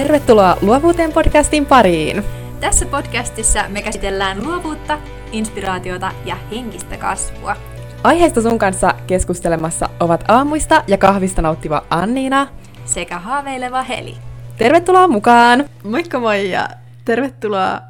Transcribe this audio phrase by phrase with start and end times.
[0.00, 2.22] Tervetuloa Luovuuteen podcastin pariin!
[2.60, 4.98] Tässä podcastissa me käsitellään luovuutta,
[5.32, 7.56] inspiraatiota ja henkistä kasvua.
[8.04, 12.48] Aiheesta sun kanssa keskustelemassa ovat aamuista ja kahvista nauttiva Anniina
[12.84, 14.16] sekä haaveileva Heli.
[14.56, 15.64] Tervetuloa mukaan!
[15.84, 16.68] Moikka moi ja
[17.04, 17.80] tervetuloa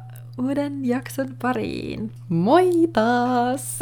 [0.41, 2.11] uuden jakson pariin.
[2.29, 3.79] Moi taas!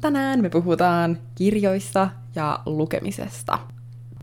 [0.00, 3.58] Tänään me puhutaan kirjoista ja lukemisesta.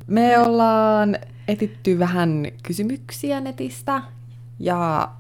[0.07, 1.17] Me ollaan
[1.49, 4.01] etitty vähän kysymyksiä netistä
[4.59, 5.11] ja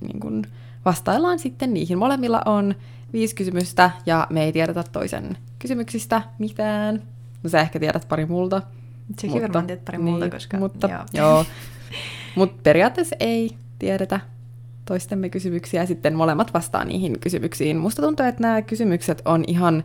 [0.00, 0.42] niin kun
[0.84, 1.98] vastaillaan sitten niihin.
[1.98, 2.74] Molemmilla on
[3.12, 7.02] viisi kysymystä ja me ei tiedetä toisen kysymyksistä mitään.
[7.42, 8.62] No sä ehkä tiedät pari multa.
[9.18, 10.58] Sekin mutta, varmaan tiedät pari multa, niin, koska...
[10.58, 11.04] Mutta, joo.
[11.12, 11.44] joo.
[12.36, 14.20] Mutta periaatteessa ei tiedetä
[14.84, 17.76] toistemme kysymyksiä ja sitten molemmat vastaa niihin kysymyksiin.
[17.76, 19.84] Musta tuntuu, että nämä kysymykset on ihan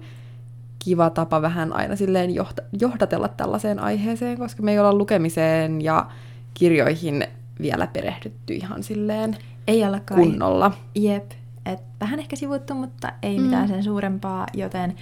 [0.80, 6.08] kiva tapa vähän aina silleen johda- johdatella tällaiseen aiheeseen, koska me ei olla lukemiseen ja
[6.53, 7.28] kirjoihin
[7.62, 9.38] vielä perehdytty ihan silleen
[9.68, 10.18] ei alkaa.
[10.18, 10.72] kunnolla.
[10.95, 11.31] Jep,
[11.66, 13.44] et vähän ehkä sivuttu, mutta ei mm.
[13.44, 14.95] mitään sen suurempaa, joten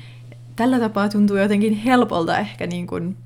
[0.55, 3.17] tällä tapaa tuntuu jotenkin helpolta ehkä niin kuin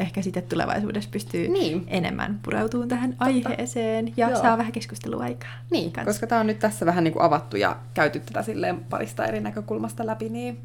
[0.00, 1.84] ehkä sitten tulevaisuudessa pystyy niin.
[1.86, 3.24] enemmän pureutumaan tähän Totta.
[3.24, 4.42] aiheeseen ja Joo.
[4.42, 5.50] saa vähän keskusteluaikaa.
[5.70, 6.10] Niin, kanssa.
[6.10, 9.40] koska tämä on nyt tässä vähän niin kuin avattu ja käyty tätä silleen parista eri
[9.40, 10.58] näkökulmasta läpi, niin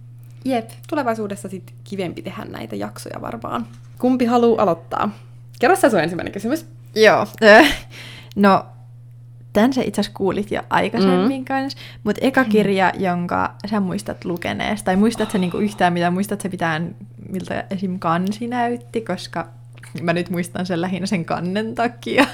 [0.45, 0.69] Jep.
[0.89, 3.67] tulevaisuudessa sitten kivempi tehdä näitä jaksoja varmaan.
[3.97, 5.11] Kumpi haluaa aloittaa?
[5.59, 6.65] Kerro sä sun ensimmäinen kysymys.
[6.95, 7.27] Joo.
[8.35, 8.65] no,
[9.53, 11.45] tämän sä itse asiassa kuulit jo aikaisemmin mm.
[11.45, 16.41] kanssa, mutta eka kirja, jonka sä muistat lukeneesta, tai muistat sä niinku yhtään mitä, muistat
[16.41, 16.95] sä mitään,
[17.29, 17.99] miltä esim.
[17.99, 19.47] kansi näytti, koska
[20.01, 22.25] mä nyt muistan sen lähinnä sen kannen takia,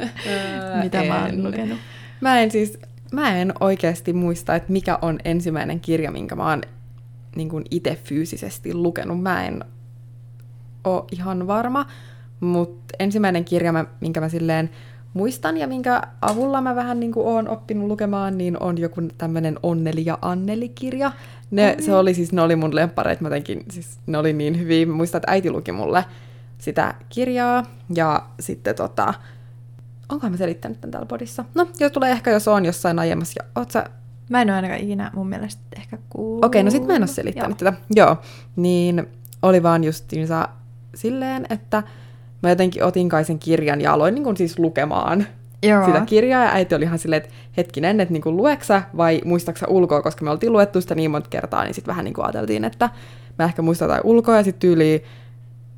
[0.82, 1.08] mitä en.
[1.08, 1.78] mä oon lukenut.
[2.20, 2.78] Mä en siis,
[3.12, 6.62] mä en oikeasti muista, että mikä on ensimmäinen kirja, minkä mä oon
[7.36, 9.22] niin itse fyysisesti lukenut.
[9.22, 9.64] Mä en
[10.84, 11.86] ole ihan varma,
[12.40, 14.70] mutta ensimmäinen kirja, minkä mä silleen
[15.14, 19.58] muistan ja minkä avulla mä vähän niin kuin oon oppinut lukemaan, niin on joku tämmöinen
[19.62, 21.12] Onneli ja Anneli-kirja.
[21.50, 24.86] Ne, Se oli siis, ne oli mun lemppareit, mä jotenkin, siis ne oli niin hyviä.
[24.86, 26.04] Mä muistan, että äiti luki mulle
[26.58, 27.62] sitä kirjaa
[27.94, 29.14] ja sitten tota,
[30.08, 31.44] onkohan mä selittänyt tämän täällä podissa?
[31.54, 33.42] No, jos tulee ehkä, jos on jossain aiemmassa.
[33.42, 33.90] Ja, oot sä...
[34.28, 36.44] Mä en ole ainakaan ikinä mun mielestä ehkä kuullut.
[36.44, 37.72] Okei, okay, no sit mä en ole selittänyt Joo.
[37.72, 37.82] tätä.
[37.94, 38.16] Joo,
[38.56, 39.06] niin
[39.42, 40.48] oli vaan justiinsa
[40.94, 41.82] silleen, että
[42.42, 45.26] mä jotenkin otin kai sen kirjan ja aloin niin kuin siis lukemaan
[45.62, 45.86] Joo.
[45.86, 50.02] sitä kirjaa, ja äiti oli ihan silleen, että hetkinen, että niin lueksä vai muistaksa ulkoa,
[50.02, 52.90] koska me oltiin luettu sitä niin monta kertaa, niin sitten vähän niin kuin ajateltiin, että
[53.38, 55.04] mä ehkä muistan jotain ulkoa, ja sitten tyyli,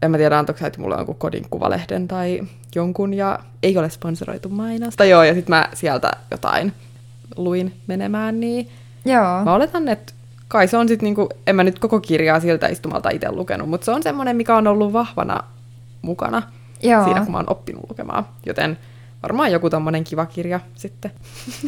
[0.02, 2.42] en mä tiedä, antoiko että mulle jonkun kodin kuvalehden tai
[2.74, 5.04] jonkun, ja ei ole sponsoroitu mainosta.
[5.04, 6.72] Joo, ja sitten mä sieltä jotain
[7.36, 8.68] luin menemään, niin
[9.04, 9.44] Joo.
[9.44, 10.12] mä oletan, että
[10.48, 13.84] kai se on sitten niinku, en mä nyt koko kirjaa siltä istumalta itse lukenut, mutta
[13.84, 15.40] se on semmoinen, mikä on ollut vahvana
[16.02, 16.42] mukana
[16.82, 17.04] Joo.
[17.04, 18.26] siinä, kun mä oon oppinut lukemaan.
[18.46, 18.78] Joten
[19.22, 21.10] varmaan joku tommonen kiva kirja sitten.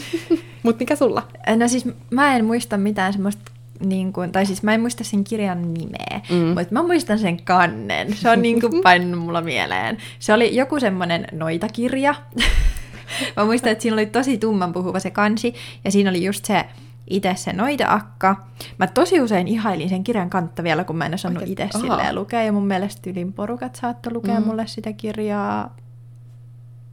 [0.62, 1.28] Mutta mikä sulla?
[1.56, 5.24] No siis mä en muista mitään semmoista niin kuin, tai siis mä en muista sen
[5.24, 6.36] kirjan nimeä, mm.
[6.36, 8.14] mutta mä muistan sen kannen.
[8.14, 9.98] Se on niin kuin painunut mulla mieleen.
[10.18, 12.14] Se oli joku semmoinen noitakirja.
[13.36, 15.54] mä muistan, että siinä oli tosi tumman puhuva se kansi,
[15.84, 16.64] ja siinä oli just se
[17.10, 18.36] itse se noita-akka.
[18.78, 22.42] Mä tosi usein ihailin sen kirjan kantta vielä, kun mä en osannut itse silleen lukea.
[22.42, 24.47] Ja mun mielestä ylin porukat saattoi lukea mm.
[24.47, 25.76] mulle sitä kirjaa.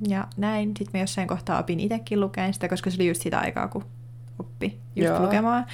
[0.08, 0.68] Ja näin.
[0.68, 3.86] Sitten mä jossain kohtaa opin itsekin lukeen sitä, koska se oli just sitä aikaa, kun
[4.40, 5.22] oppi just Joo.
[5.22, 5.66] lukemaan.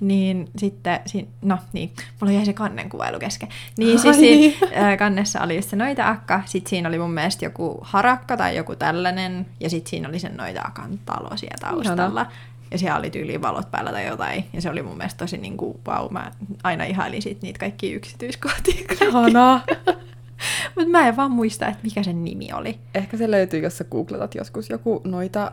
[0.00, 1.00] Niin sitten,
[1.42, 3.48] no niin, mulla jäi se kannen kuvailu kesken.
[3.78, 4.56] Niin siis siinä,
[4.98, 8.76] kannessa oli just se noita akka, sitten siinä oli mun mielestä joku harakka tai joku
[8.76, 12.20] tällainen, ja sitten siinä oli sen noita akan talo siellä taustalla.
[12.20, 12.32] Ihana.
[12.70, 14.44] Ja siellä oli tyyliin valot päällä tai jotain.
[14.52, 16.30] Ja se oli mun mielestä tosi niin kuin, wow, mä
[16.62, 18.84] aina ihailin sit niitä kaikki yksityiskohtia.
[19.02, 19.62] Ihanaa.
[20.76, 22.78] Mutta mä en vaan muista, että mikä sen nimi oli.
[22.94, 25.52] Ehkä se löytyy, jos sä googletat joskus joku noita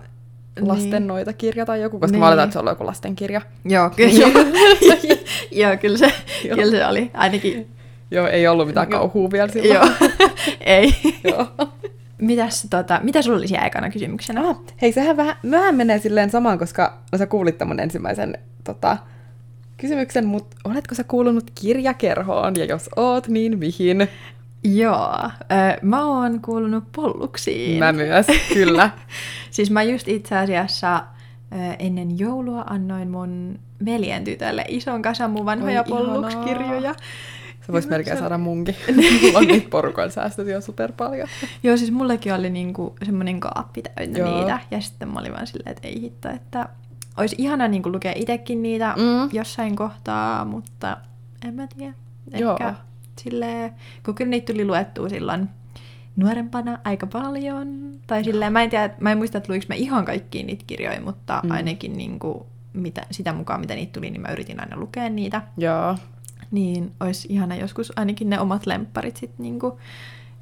[0.62, 1.08] lasten niin.
[1.08, 2.20] noita kirja tai joku, koska niin.
[2.20, 3.42] mä oletan, että se on joku lastenkirja.
[3.66, 4.28] Joo, kyllä.
[5.52, 6.14] Joo, kyllä se,
[6.44, 6.56] Joo.
[6.58, 7.12] kyllä se oli.
[7.14, 7.68] Ainakin.
[8.12, 9.74] Joo, ei ollut mitään kauhua vielä silloin.
[9.74, 10.10] Joo,
[10.66, 10.94] ei.
[11.24, 11.48] Joo.
[12.22, 14.50] Mitäs, tota, mitä sulla oli siellä ekana kysymyksenä?
[14.50, 18.98] Ah, hei, sehän vähän, vähän menee silleen samaan, koska sä kuulit tämän ensimmäisen tota,
[19.78, 24.08] kysymyksen, mutta oletko sä kuulunut kirjakerhoon, ja jos oot, niin mihin?
[24.64, 27.80] Joo, äh, mä oon kuulunut polluksiin.
[27.80, 28.90] Mä myös, kyllä.
[29.52, 35.46] siis mä just itse asiassa äh, ennen joulua annoin mun veljen tytölle ison kasan mun
[35.46, 36.96] vanhoja pollukskirjoja.
[37.66, 38.76] Se voisi melkein saada munkin.
[39.22, 41.28] Mulla on niitä porukan säästöt jo super paljon.
[41.64, 44.38] Joo, siis mullekin oli niinku semmoinen kaappi täynnä Joo.
[44.38, 44.60] niitä.
[44.72, 46.70] Ja sitten mä olin vaan silleen, että ei hitto, että
[47.18, 49.30] olisi ihana niinku lukea itsekin niitä mm.
[49.32, 50.98] jossain kohtaa, mutta
[51.46, 51.94] en mä tiedä.
[52.32, 52.58] Ehkä Joo.
[53.24, 53.74] Silleen,
[54.06, 55.50] kun kyllä niitä tuli luettua silloin
[56.16, 57.92] nuorempana aika paljon.
[58.08, 61.02] Tai silleen, mä en tiedä, mä en muista, että luiks mä ihan kaikkiin niitä kirjoja,
[61.02, 61.52] mutta mm.
[61.52, 62.44] ainakin niin kuin,
[62.74, 65.42] mitä, sitä mukaan, mitä niitä tuli, niin mä yritin aina lukea niitä.
[65.58, 65.96] Joo.
[66.52, 69.60] Niin olisi ihana joskus ainakin ne omat lempparit sitten niin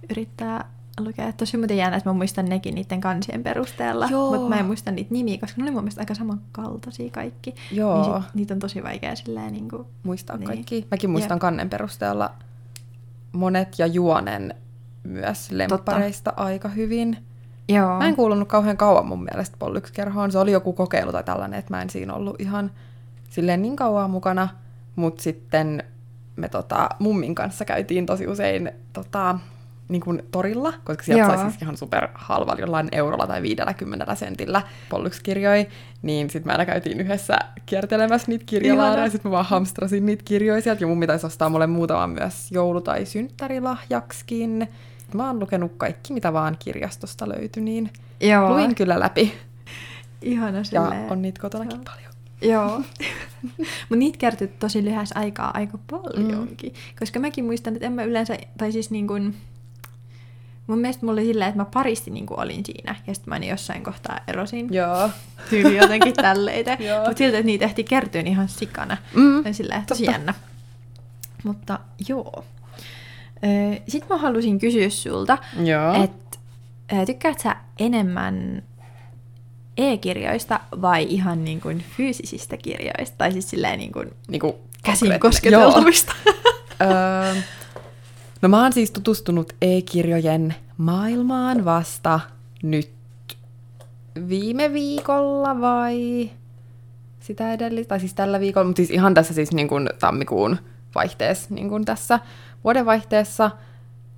[0.10, 0.66] yrittää
[1.00, 1.32] lukea.
[1.32, 5.14] Tosi muuten jännä, että mä muistan nekin niiden kansien perusteella, mutta mä en muista niitä
[5.14, 7.56] nimiä, koska ne oli mun mielestä aika samankaltaisia kaikki.
[7.72, 7.96] Joo.
[7.96, 10.48] Niin sit, niitä on tosi vaikea silleen niin kuin, Muistaa Niin.
[10.48, 10.88] kaikki.
[10.92, 11.42] Mäkin muistan Jep.
[11.42, 12.32] kannen perusteella
[13.36, 14.56] monet ja juonen
[15.04, 17.18] myös lemppareista aika hyvin.
[17.70, 17.98] Joo.
[17.98, 20.32] Mä en kuulunut kauhean kauan mun mielestä Pollux-kerhoon.
[20.32, 22.72] Se oli joku kokeilu tai tällainen, että mä en siinä ollut ihan
[23.30, 24.48] silleen niin kauan mukana.
[24.96, 25.84] Mutta sitten
[26.36, 29.40] me tota, mummin kanssa käytiin tosi usein tota,
[29.90, 31.36] niin kuin torilla, koska sieltä Joo.
[31.36, 35.66] sai siis ihan super halvalla jollain eurolla tai 50 sentillä Pollux-kirjoja.
[36.02, 39.06] Niin sitten me aina käytiin yhdessä kiertelemässä niitä kirjalaareja, Ihana.
[39.06, 40.84] ja sitten mä vaan hamstrasin niitä kirjoja sieltä.
[40.84, 44.68] Ja mummi taisi ostaa mulle muutaman myös joulu- tai synttärilahjaksikin.
[45.14, 47.90] Mä oon lukenut kaikki, mitä vaan kirjastosta löytyi, niin
[48.22, 48.50] Joo.
[48.54, 49.34] luin kyllä läpi.
[50.22, 51.12] Ihana Ja silleen.
[51.12, 51.84] on niitä kotonakin Joo.
[51.86, 52.12] paljon.
[52.42, 52.78] Joo.
[53.90, 56.72] Mutta niitä kertyi tosi lyhyessä aikaa aika paljonkin.
[56.72, 56.96] Mm.
[57.00, 59.36] Koska mäkin muistan, että en mä yleensä, tai siis niin kuin,
[60.68, 63.36] mun mielestä mulla oli silleen, että mä paristi niin kuin olin siinä, ja sitten mä
[63.36, 64.74] aina jossain kohtaa erosin.
[64.74, 65.10] Joo.
[65.50, 66.78] Tyyli jotenkin tälleitä.
[67.06, 68.98] Mutta siltä, että niitä ehti kertyä ihan sikana.
[69.14, 70.34] Mm, silleen, tosi jännä.
[71.44, 71.80] Mutta
[72.10, 72.46] joo.
[73.88, 75.38] Sitten mä halusin kysyä sulta,
[76.04, 76.38] että
[77.06, 78.64] tykkäät sä enemmän
[79.78, 83.16] e-kirjoista vai ihan niin kuin fyysisistä kirjoista?
[83.18, 86.14] Tai siis silleen niin kuin Niinku käsin konkreettinen- kosketeltavista.
[86.82, 86.88] Öö,
[88.46, 92.20] no mä oon siis tutustunut e-kirjojen maailmaan vasta
[92.64, 92.92] nyt
[94.30, 96.30] viime viikolla vai
[97.20, 100.58] sitä edellistä, tai siis tällä viikolla, mutta siis ihan tässä siis niin kuin tammikuun
[100.96, 102.20] vaihteessa, niin kuin tässä
[102.64, 103.52] vuodenvaihteessa.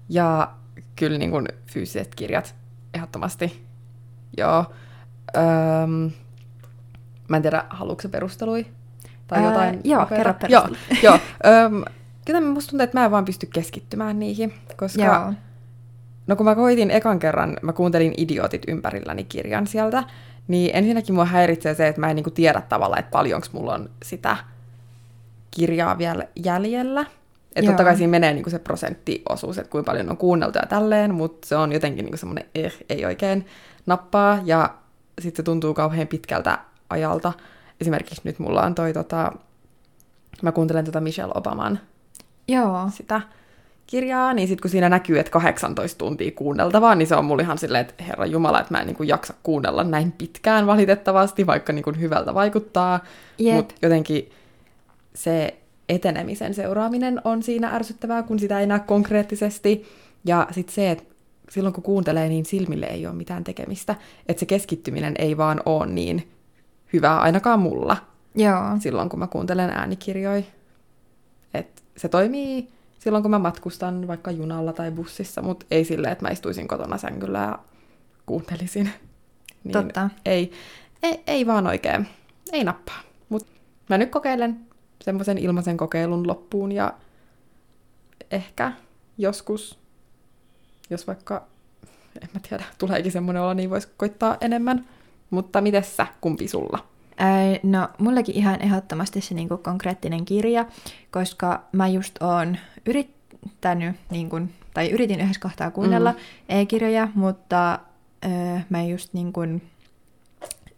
[0.10, 0.52] Ja
[0.96, 2.56] kyllä niin kuin fyysiset kirjat
[2.94, 3.66] ehdottomasti.
[4.38, 4.66] Joo.
[5.38, 5.88] Öö,
[7.28, 8.66] mä en tiedä, haluatko perustelui?
[9.28, 10.68] Tai Ää, jotain joo, kerro Joo,
[11.04, 11.20] joo.
[11.46, 11.84] Öm,
[12.28, 15.34] kyllä musta tuntuu, että mä en vaan pysty keskittymään niihin, koska Joo.
[16.28, 20.04] No kun mä koitin ekan kerran, mä kuuntelin Idiotit ympärilläni kirjan sieltä,
[20.48, 23.90] niin ensinnäkin mua häiritsee se, että mä en niinku tiedä tavallaan, että paljonko mulla on
[24.04, 24.38] sitä
[25.52, 27.06] kirjaa vielä jäljellä.
[27.56, 31.14] Että totta kai siinä menee niinku se prosenttiosuus, että kuinka paljon on kuunneltu ja tälleen,
[31.14, 33.46] mutta se on jotenkin niinku semmoinen, eh, ei oikein
[33.86, 34.40] nappaa.
[34.46, 34.76] Ja
[35.22, 36.60] sitten se tuntuu kauhean pitkältä
[36.90, 37.34] ajalta.
[37.82, 39.32] Esimerkiksi nyt mulla on toi tota,
[40.42, 41.80] mä kuuntelen tota Michelle Obaman
[42.48, 42.90] Joo.
[42.90, 43.22] sitä
[43.88, 47.58] kirjaa, niin sitten kun siinä näkyy, että 18 tuntia kuunneltavaa, niin se on mulla ihan
[47.58, 51.74] silleen, että herra jumala, että mä en niin kuin jaksa kuunnella näin pitkään valitettavasti, vaikka
[51.74, 53.00] niin kuin hyvältä vaikuttaa.
[53.38, 53.56] Jep.
[53.56, 54.32] Mutta jotenkin
[55.14, 55.58] se
[55.90, 59.86] etenemisen seuraaminen on siinä ärsyttävää, kun sitä ei näe konkreettisesti.
[60.26, 61.04] Ja sitten se, että
[61.50, 63.96] silloin kun kuuntelee, niin silmille ei ole mitään tekemistä.
[64.28, 66.32] Että se keskittyminen ei vaan ole niin
[66.94, 67.98] hyvää ainakaan mulla
[68.36, 68.64] Joo.
[68.80, 70.44] silloin, kun mä kuuntelen äänikirjoja.
[71.54, 72.68] Et se toimii
[73.00, 76.98] silloin, kun mä matkustan vaikka junalla tai bussissa, mutta ei silleen, että mä istuisin kotona
[76.98, 77.60] sängyllä ja
[78.26, 78.90] kuuntelisin.
[79.64, 80.10] Niin Totta.
[80.26, 80.52] Ei,
[81.04, 82.08] ei, ei vaan oikein,
[82.52, 83.00] ei nappaa.
[83.30, 83.52] Mutta
[83.90, 84.60] mä nyt kokeilen
[85.04, 86.94] semmoisen ilmaisen kokeilun loppuun ja
[88.32, 88.72] ehkä
[89.18, 89.80] joskus,
[90.90, 91.48] jos vaikka,
[92.22, 94.88] en mä tiedä, tuleekin semmoinen olo, niin voisi koittaa enemmän.
[95.30, 96.80] Mutta mites sä, kumpi sulla?
[97.64, 100.66] No, mullekin ihan ehdottomasti se niinku konkreettinen kirja,
[101.12, 104.40] koska mä just oon yrittänyt, niinku,
[104.74, 106.18] tai yritin yhdessä kohtaa kuunnella mm.
[106.50, 107.80] e-kirjoja, mutta
[108.26, 109.40] öö, mä just niinku,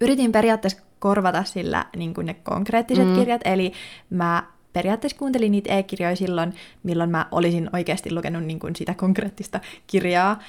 [0.01, 3.15] yritin periaatteessa korvata sillä niinku ne konkreettiset Mm.
[3.15, 3.71] kirjat, eli
[4.09, 4.43] mä
[4.73, 6.53] periaatteessa kuuntelin niitä e-kirjoja silloin,
[6.83, 10.39] milloin mä olisin oikeasti lukenut niinku sitä konkreettista kirjaa.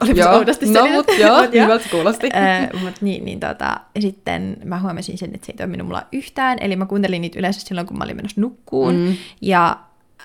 [0.00, 1.64] Olipa se oudosti no mut joo, mut joo.
[1.64, 2.30] hyvältä kuulosti.
[2.36, 6.58] Äh, mut niin, niin tota, sitten mä huomasin sen, että se ei toiminut mulla yhtään.
[6.60, 8.94] Eli mä kuuntelin niitä yleensä silloin, kun mä olin menossa nukkuun.
[8.94, 9.16] Mm.
[9.40, 9.76] Ja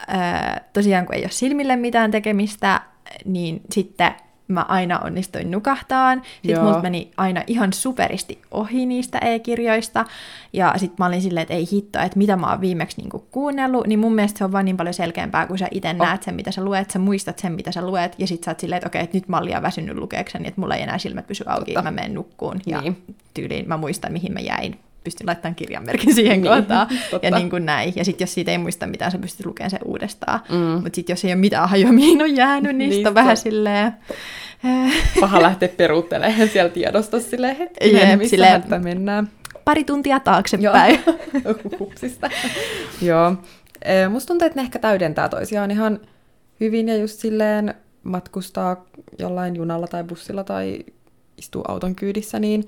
[0.09, 2.81] äh, tosiaan, kun ei ole silmille mitään tekemistä,
[3.25, 4.11] niin sitten
[4.47, 6.21] mä aina onnistuin nukahtaan.
[6.43, 10.05] Sitten multa meni aina ihan superisti ohi niistä e-kirjoista.
[10.53, 13.87] Ja sitten mä olin silleen, että ei hitto, että mitä mä oon viimeksi niinku kuunnellut.
[13.87, 15.95] Niin mun mielestä se on vaan niin paljon selkeämpää, kun sä itse Oh.
[16.05, 16.91] näet sen, mitä sä luet.
[16.91, 18.15] Sä muistat sen, mitä sä luet.
[18.17, 20.61] Ja sitten sä oot silleen, että okei, että nyt mä oon liian väsynyt lukeekseni, että
[20.61, 21.81] mulla ei enää silmät pysy auki Totta.
[21.81, 22.59] mä menen nukkuun.
[22.65, 22.97] Ja Niin.
[23.33, 24.79] tyyliin mä muistan, mihin mä jäin.
[25.07, 26.87] Pystyn laittamaan kirjanmerkin siihen Niin, kohtaan.
[27.11, 27.27] totta.
[27.27, 27.93] Ja niin kuin näin.
[27.95, 30.39] Ja sitten jos siitä ei muista mitään, sä pystyt lukemaan sen uudestaan.
[30.49, 30.55] Mm.
[30.57, 33.15] Mutta sitten jos ei ole mitään hajua, mihin on jäänyt, niin, Niin, niin se on
[33.15, 33.93] vähän on- silleen...
[34.65, 38.83] äh, Paha lähteä peruuttelemaan siellä tiedostossa silleen hetkinen, Jep, missä silleen- silleen...
[38.83, 39.29] mennään.
[39.65, 40.99] pari tuntia taaksepäin.
[41.79, 42.29] Hupsista.
[43.01, 43.33] Joo.
[43.85, 45.99] Eh, Musta tuntuu, että ne ehkä täydentää toisiaan ihan
[46.59, 47.73] hyvin ja just silleen,
[48.03, 48.85] matkustaa
[49.19, 50.79] jollain junalla tai bussilla tai
[51.37, 52.63] istuu auton kyydissä, niin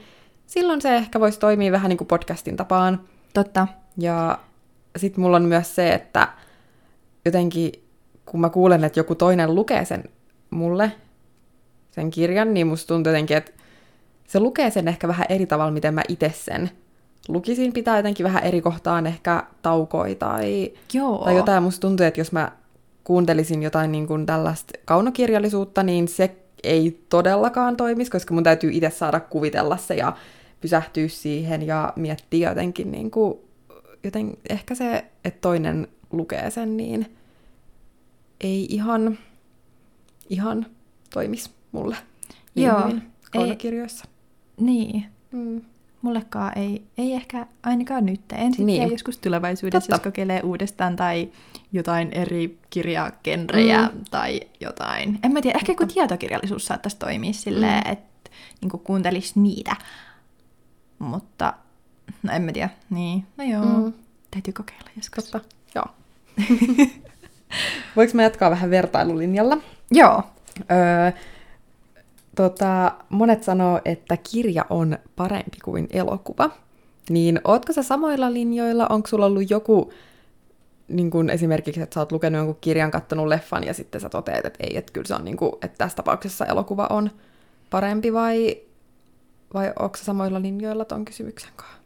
[0.50, 3.01] silloin se ehkä voisi toimia vähän niin kuin podcastin tapaan.
[3.34, 3.68] Totta.
[3.98, 4.39] Ja
[4.98, 6.27] sitten mulla on myös se, että
[7.25, 7.72] jotenkin
[8.25, 10.03] kun mä kuulen, että joku toinen lukee sen
[10.50, 10.91] mulle,
[11.91, 13.51] sen kirjan, niin musta tuntuu jotenkin, että
[14.27, 16.70] se lukee sen ehkä vähän eri tavalla, miten mä itse sen
[17.27, 17.74] lukisin.
[17.74, 21.24] Pitää jotenkin vähän eri kohtaan ehkä taukoi tai, Joo.
[21.24, 21.63] tai jotain.
[21.63, 22.51] Musta tuntuu, että jos mä
[23.03, 28.89] kuuntelisin jotain niin kuin tällaista kaunokirjallisuutta, niin se ei todellakaan toimisi, koska mun täytyy itse
[28.89, 30.13] saada kuvitella se ja
[30.61, 33.33] pysähtyä siihen ja miettiä jotenkin, niin kuin,
[34.03, 37.15] joten ehkä se, että toinen lukee sen, niin
[38.41, 39.17] ei ihan,
[40.29, 40.65] ihan
[41.13, 41.95] toimis mulle
[42.55, 43.01] niin Joo, hyvin
[43.33, 43.57] ei-.
[44.59, 45.05] Niin.
[45.31, 45.61] Mm.
[46.01, 48.21] Mullekaan ei, ei ehkä ainakaan nyt.
[48.31, 48.91] En sitten Niin.
[48.91, 49.95] joskus tulevaisuudessa, Totta.
[49.95, 51.29] jos kokeilee uudestaan tai
[51.71, 54.03] jotain eri kirjagenrejä Mm.
[54.11, 55.19] tai jotain.
[55.23, 57.91] En mä tiedä, ehkä kun tietokirjallisuus saattaisi toimia silleen, Mm.
[57.91, 58.29] että
[58.61, 59.75] niin kuuntelisi niitä.
[61.00, 61.53] Mutta,
[62.24, 62.70] no en mä tiedä.
[62.89, 63.94] Niin, no joo, Mm.
[64.32, 65.24] täytyy kokeilla joskus.
[65.32, 65.86] Totta, joo.
[67.96, 69.58] Voinko mä jatkaa vähän vertailulinjalla?
[69.91, 70.24] Joo.
[70.72, 71.12] Öö,
[72.36, 76.50] tota, monet sanoo, että kirja on parempi kuin elokuva.
[77.10, 78.88] Niin ootko sä samoilla linjoilla?
[78.89, 79.94] Onko sulla ollut joku,
[80.88, 84.46] niin kun esimerkiksi, että sä oot lukenut jonkun kirjan, kattonut leffan ja sitten sä toteat,
[84.46, 87.12] että ei, että kyllä se on niin kuin, että tässä tapauksessa elokuva on
[87.70, 88.58] parempi vai,
[89.53, 91.77] vai onko samoilla linjoilla ton kysymyksen kanssa?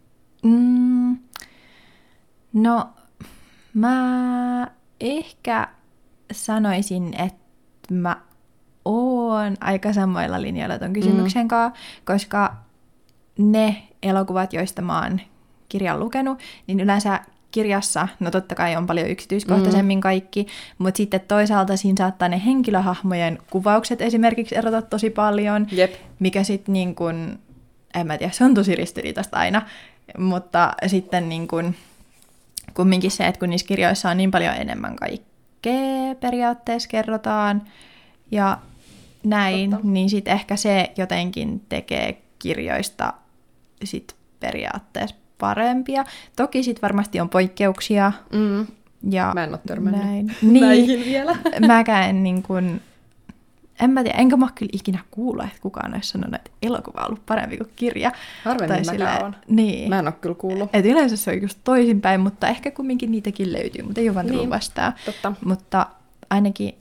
[0.44, 1.18] Mm,
[2.54, 2.90] no,
[3.74, 4.68] mä
[5.02, 5.68] ehkä
[6.32, 8.18] sanoisin, että mä
[8.86, 12.56] oon aika samoilla linjoilla ton kysymyksen kanssa, koska
[13.38, 15.22] ne elokuvat, joista mä oon
[15.70, 17.20] kirjan lukenut, niin yleensä
[17.52, 23.40] kirjassa, no totta kai on paljon yksityiskohtaisemmin kaikki, mutta sitten toisaalta siinä saattaa ne henkilöhahmojen
[23.50, 25.94] kuvaukset esimerkiksi erota tosi paljon, Jep.
[26.20, 27.40] mikä sitten niin kuin,
[27.96, 29.62] en mä tiedä, se on tosi ristiriitaista aina,
[30.18, 31.76] mutta sitten niin kuin,
[32.74, 37.62] kumminkin se, että kun niissä kirjoissa on niin paljon enemmän kaikkea periaatteessa kerrotaan
[38.32, 38.58] ja
[39.24, 39.88] näin, Totta.
[39.88, 43.14] niin sitten ehkä se jotenkin tekee kirjoista
[43.84, 46.06] sit periaatteessa parempia.
[46.36, 48.68] Toki sitten varmasti on poikkeuksia Mm.
[49.10, 50.36] ja Mä en oo törmännyt näin.
[50.42, 51.36] Niin, näihin vielä.
[51.68, 52.82] mäkään en niin kuin,
[53.84, 57.08] en mä tiedä, enkä mä kyllä ikinä kuullut, että kukaan olisi sanonut, että elokuva on
[57.08, 58.12] ollut parempi kuin kirja.
[58.46, 59.36] Harvemmin silleen- on.
[59.48, 59.90] Niin.
[59.90, 60.70] Mä en oo kyllä kuullut.
[60.74, 64.26] Et yleensä se on just toisinpäin, mutta ehkä kumminkin niitäkin löytyy, mutta ei ole vaan
[64.26, 64.50] tullut Niin.
[64.50, 64.94] vastaan.
[65.06, 65.34] Totta.
[65.46, 65.88] Mutta
[66.30, 66.76] ainakin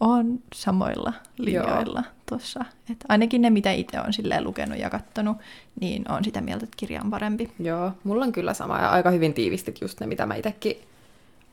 [0.00, 2.64] on samoilla linjoilla tuossa.
[2.90, 5.36] Et ainakin ne, mitä itse on silleen lukenut ja kattonut,
[5.80, 7.50] niin on sitä mieltä, että kirja on parempi.
[7.58, 10.76] Joo, mulla on kyllä sama ja aika hyvin tiivistit just ne, mitä mä itsekin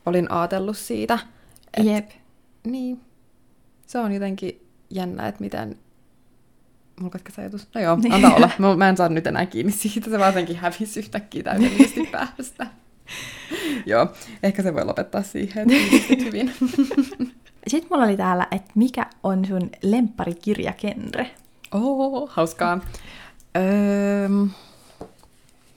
[0.06, 1.18] olin ajatellut siitä.
[1.76, 2.10] Et, Jep.
[2.64, 3.00] Niin.
[3.86, 5.78] Se on jotenkin jännä, että miten...
[7.00, 7.68] Mulla katkesi ajatus.
[7.74, 8.12] No joo, Niin.
[8.12, 8.50] antaa olla.
[8.58, 10.10] Mä, mä en saa nyt enää kiinni siitä.
[10.10, 12.66] Se vaan jotenkin hävisi yhtäkkiä täydellisesti päästä.
[13.86, 14.08] joo,
[14.42, 16.52] ehkä se voi lopettaa siihen, että hyvin.
[17.66, 21.30] Sitten mulla oli täällä, että mikä on sun lempparikirjagenre?
[21.72, 22.80] Oo, hauskaa.
[23.56, 24.28] Öö,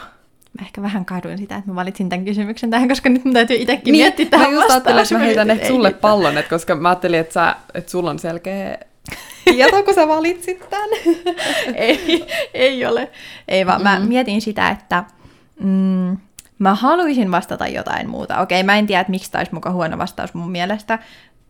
[0.59, 3.57] Mä ehkä vähän kaduin sitä, että mä valitsin tämän kysymyksen tähän, koska nyt mun täytyy
[3.57, 6.89] itsekin miettiä mä tähän just ajattelin, että mä heitän ehkä sulle pallon, että koska mä
[6.89, 8.79] ajattelin, että, sä, että sulla on selkeä
[9.45, 10.89] tieto, kun sä valitsit tämän.
[11.75, 13.11] ei, ei ole.
[13.49, 14.09] Ei vaan, mä Mm.
[14.09, 15.05] mietin sitä, että
[15.61, 16.17] mm,
[16.59, 18.41] mä haluaisin vastata jotain muuta.
[18.41, 20.99] Okei, mä en tiedä, että miksi tämä olisi muka huono vastaus mun mielestä,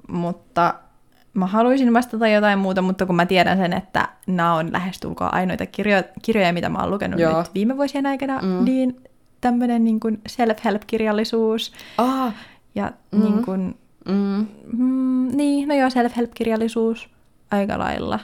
[0.08, 0.74] mutta
[1.34, 5.64] mä haluaisin vastata jotain muuta, mutta kun mä tiedän sen, että nämä on lähestulkoon ainoita
[5.66, 7.38] kirjo- kirjoja, mitä mä oon lukenut Joo.
[7.38, 8.64] nyt viime vuosien aikana, Mm.
[8.64, 9.00] niin
[9.40, 12.34] tämmöinen niin self-help-kirjallisuus Ah,
[12.74, 13.20] ja mm.
[13.20, 13.74] niin kuin,
[14.08, 17.08] mm, Mm, niin, no joo, self-help-kirjallisuus
[17.50, 18.20] aika lailla.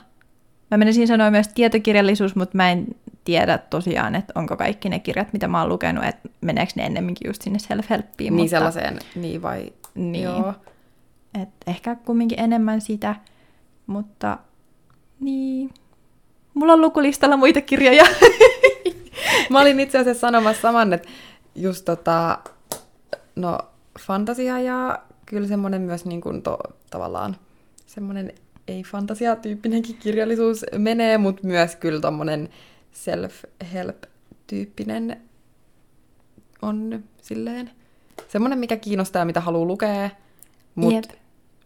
[0.70, 2.86] Mä menisin sanoa myös tietokirjallisuus, mutta mä en
[3.24, 7.28] tiedä tosiaan, että onko kaikki ne kirjat, mitä mä oon lukenut, että meneekö ne ennemminkin
[7.28, 8.02] just sinne self-helppiin.
[8.18, 9.72] niin mutta, sellaiseen, niin vai...
[9.94, 10.24] Niin.
[10.24, 10.54] Joo.
[11.42, 13.16] Et ehkä kumminkin enemmän sitä,
[13.86, 14.38] mutta
[15.20, 15.70] niin.
[16.54, 18.04] Mulla on lukulistalla muita kirjoja.
[19.50, 21.08] Mä olin itse asiassa sanomassa saman, että
[21.54, 22.38] just tota,
[23.36, 23.58] no
[24.00, 26.58] fantasia ja kyllä semmoinen myös niin kuin to,
[26.90, 27.36] tavallaan
[27.86, 28.32] semmoinen
[28.68, 32.48] ei fantasiatyyppinenkin kirjallisuus menee, mutta myös kyllä tommonen
[32.92, 35.20] self-help-tyyppinen
[36.62, 37.70] on silleen
[38.28, 40.10] semmoinen, mikä kiinnostaa ja mitä haluaa lukea.
[40.74, 41.14] Mutta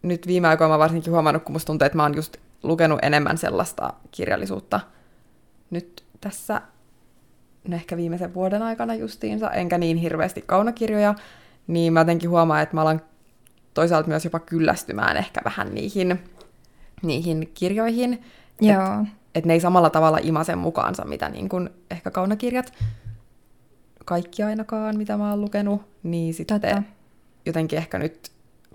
[0.01, 3.37] nyt viime aikoina mä varsinkin huomannut, kun musta tuntuu, että mä oon just lukenut enemmän
[3.37, 4.79] sellaista kirjallisuutta
[5.69, 6.61] nyt tässä
[7.67, 11.15] no ehkä viimeisen vuoden aikana justiinsa, enkä niin hirveästi kaunokirjoja,
[11.67, 13.01] niin mä jotenkin huomaan, että mä alan
[13.73, 16.19] toisaalta myös jopa kyllästymään ehkä vähän niihin,
[17.01, 18.23] niihin kirjoihin.
[18.61, 18.81] Joo.
[18.81, 22.73] Että et ne ei samalla tavalla imase mukaansa, mitä niin kun ehkä kaunokirjat,
[24.05, 26.83] kaikki ainakaan, mitä mä oon lukenut, niin sitten Totta.
[27.45, 28.31] jotenkin ehkä nyt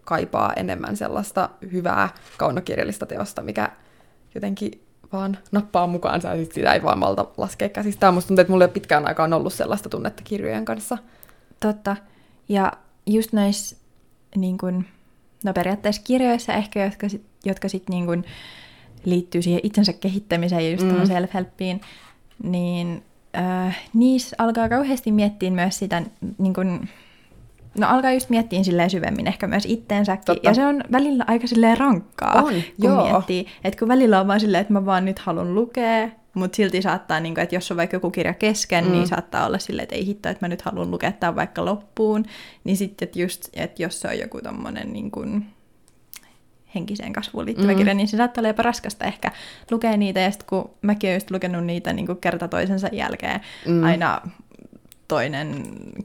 [0.07, 3.71] kaipaa enemmän sellaista hyvää kaunokirjallista teosta, mikä
[4.35, 4.83] jotenkin
[5.13, 8.15] vaan nappaa mukaansa ja sit sitä ei vaan malta laskea käsistään.
[8.15, 10.99] Musta tuntuu, että mulla ei pitkään aikaan ollut sellaista tunnetta kirjojen kanssa.
[11.61, 11.97] Totta.
[12.49, 12.73] Ja
[13.07, 13.77] just näissä
[14.37, 14.85] niin kun,
[15.45, 18.25] no periaatteessa kirjoissa ehkä, jotka sit, jotka sit niin kun
[19.05, 20.91] liittyy siihen itsensä kehittämiseen ja just mm.
[20.91, 21.81] self-helppiin,
[22.43, 23.03] niin
[23.37, 26.03] äh, niissä alkaa kauheasti miettiä myös sitä
[26.39, 26.89] niin kun,
[27.79, 30.25] No alkaa just miettiä silleen syvemmin ehkä myös itteensäkin.
[30.25, 30.49] Totta.
[30.49, 33.13] Ja se on välillä aika silleen rankkaa, on, kun joo.
[33.13, 33.47] miettii.
[33.65, 37.21] Että kun välillä on vaan silleen, että mä vaan nyt haluan lukea, mutta silti saattaa,
[37.21, 38.99] niin kuin, että jos on vaikka joku kirja kesken, niin mm.
[38.99, 42.25] niin saattaa olla silleen, että ei hitto, että mä nyt haluan lukea tämän vaikka loppuun.
[42.65, 45.47] Niin sitten, että just, että jos se on joku tommonen niin kuin
[46.75, 47.79] henkiseen kasvuun liittyvä mm.
[47.79, 49.33] kirja, niin se saattaa olla jopa raskasta ehkä
[49.71, 50.21] lukea niitä.
[50.21, 53.85] Ja sitten kun mäkin olen just lukenut niitä niin kuin kerta toisensa jälkeen mm.
[53.85, 54.21] aina
[55.09, 55.63] toinen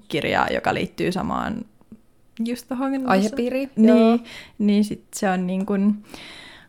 [0.08, 1.66] kirja, joka liittyy samaan
[2.46, 3.72] just tuohon aihepiiriin.
[3.76, 4.24] Niin,
[4.58, 6.04] niin sit se on niin kuin,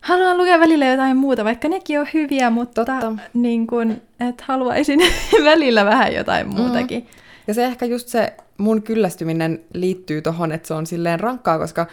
[0.01, 3.13] haluan lukea välillä jotain muuta, vaikka nekin on hyviä, mutta Totta.
[3.33, 4.99] niin kuin, et haluaisin
[5.43, 6.55] välillä vähän jotain mm.
[6.55, 6.99] muutakin.
[6.99, 7.07] Mm.
[7.47, 11.87] Ja se ehkä just se mun kyllästyminen liittyy tohon, että se on silleen rankkaa, koska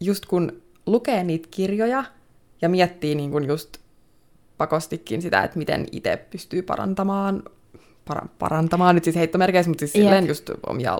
[0.00, 2.04] just kun lukee niitä kirjoja
[2.62, 3.76] ja miettii niin kuin just
[4.58, 7.42] pakostikin sitä, että miten itse pystyy parantamaan
[8.08, 10.04] para- parantamaan nyt siis heittomerkeissä, mutta siis yep.
[10.04, 10.98] silleen just omia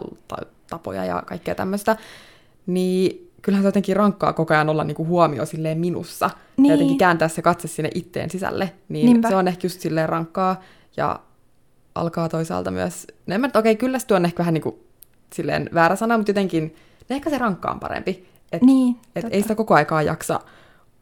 [0.71, 1.97] tapoja ja kaikkea tämmöistä,
[2.67, 6.67] niin kyllähän se jotenkin rankkaa koko ajan olla niinku huomio silleen minussa niin.
[6.67, 9.29] ja jotenkin kääntää se katse sinne itteen sisälle, niin Niinpä.
[9.29, 10.63] se on ehkä just silleen rankkaa
[10.97, 11.21] ja
[11.95, 14.79] alkaa toisaalta myös, no en mä, okei, okay, kyllästyä on ehkä vähän niinku
[15.33, 16.75] silleen väärä sana, mutta jotenkin
[17.09, 18.29] no ehkä se rankkaa on parempi.
[18.53, 20.41] Et, niin, et ei sitä koko aikaa jaksa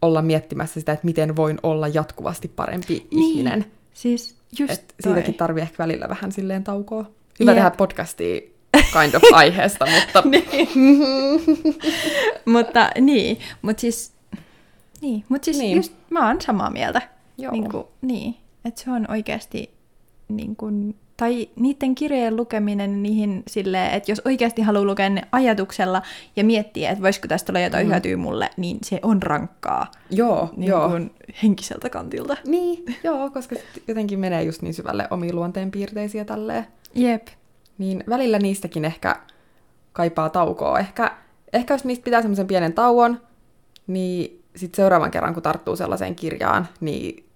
[0.02, 3.22] olla miettimässä sitä, että miten voin olla jatkuvasti parempi niin.
[3.22, 3.64] ihminen.
[3.94, 7.10] Siis just Et siitäkin tarvii ehkä välillä vähän silleen taukoa.
[7.40, 7.58] Hyvä yep.
[7.58, 8.40] tehdä podcastia
[8.92, 10.22] kind of aiheesta, mutta...
[10.28, 10.68] niin.
[12.54, 14.12] mutta niin, mutta siis,
[15.00, 15.76] niin, mut siis niin.
[15.76, 17.02] just mä oon samaa mieltä.
[17.38, 17.52] Joo.
[17.52, 19.70] Niin, kuin, niin että se on oikeasti
[20.28, 26.02] niin kuin, tai niiden kirjojen lukeminen niihin silleen, että jos oikeasti haluaa lukea ne ajatuksella
[26.36, 27.90] ja miettiä, että voisiko tästä olla jotain mm.
[27.90, 29.90] hyötyä mulle, niin se on rankkaa.
[30.10, 30.88] Joo, niin joo.
[30.88, 31.10] Kuin
[31.42, 32.36] henkiseltä kantilta.
[32.44, 33.56] Niin, joo, koska
[33.88, 36.66] jotenkin menee just niin syvälle omiin luonteen piirteisiä tälleen.
[36.94, 37.26] Jep.
[37.78, 39.16] Niin välillä niistäkin ehkä
[39.92, 40.78] kaipaa taukoa.
[40.78, 41.16] Ehkä,
[41.52, 43.20] ehkä jos niistä pitää semmoisen pienen tauon,
[43.86, 47.26] niin sitten seuraavan kerran, kun tarttuu sellaiseen kirjaan, niin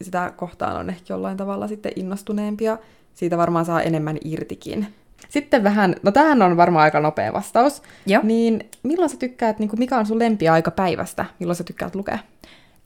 [0.00, 2.78] sitä kohtaan on ehkä jollain tavalla sitten innostuneempia
[3.14, 4.86] siitä varmaan saa enemmän irtikin.
[5.28, 7.82] Sitten vähän, no tähän on varmaan aika nopea vastaus.
[8.06, 8.22] Joo.
[8.24, 11.24] Niin milloin sä tykkäät, niin kuin mikä on sun lempiaika päivästä?
[11.38, 12.18] Milloin sä tykkäät lukea?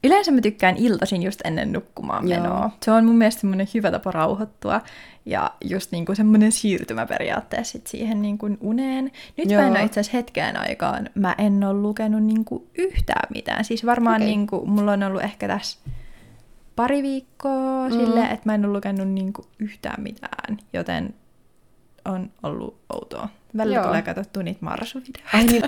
[0.04, 2.58] Yleensä mä tykkään iltaisin just ennen nukkumaan menoa.
[2.58, 2.70] Joo.
[2.82, 4.80] Se on mun mielestä semmoinen hyvä tapa rauhoittua
[5.26, 9.12] ja just niinku semmoinen siirtymä periaatteessa sit siihen niinku uneen.
[9.36, 9.60] Nyt Joo.
[9.60, 13.64] mä en ole itse asiassa hetkeen aikaan, mä en ole lukenut niinku yhtään mitään.
[13.64, 14.26] Siis varmaan okay.
[14.26, 15.78] niinku, mulla on ollut ehkä tässä
[16.76, 17.94] pari viikkoa mm.
[17.94, 21.14] silleen, että mä en ole lukenut niinku yhtään mitään, joten
[22.04, 23.28] on ollut outoa.
[23.56, 23.86] Välillä Joo.
[23.86, 25.52] tulee katsottua niitä marsuvideoita.
[25.52, 25.62] niin.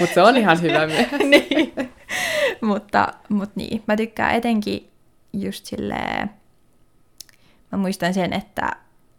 [0.00, 1.06] mutta se on ihan hyvä myös.
[1.30, 1.72] niin.
[2.60, 4.90] mutta, mutta niin, mä tykkään etenkin
[5.32, 6.30] just silleen,
[7.72, 8.70] mä muistan sen, että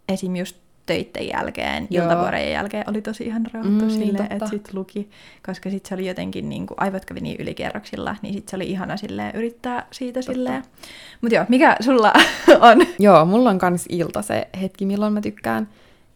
[0.10, 0.36] esim.
[0.36, 2.04] just töitten jälkeen, Joo.
[2.04, 5.10] iltavuorojen jälkeen oli tosi ihan rauhoittu mm, niin silleen, että sit luki,
[5.46, 8.70] koska sit se oli jotenkin, niin kuin, aivot kävi niin ylikerroksilla, niin sit se oli
[8.70, 10.34] ihana silleen, yrittää siitä totta.
[10.34, 10.64] silleen.
[11.22, 12.14] Mut joo, mikä sulla
[12.72, 12.78] on?
[13.00, 15.68] Joo, mulla on kans ilta se hetki, milloin mä tykkään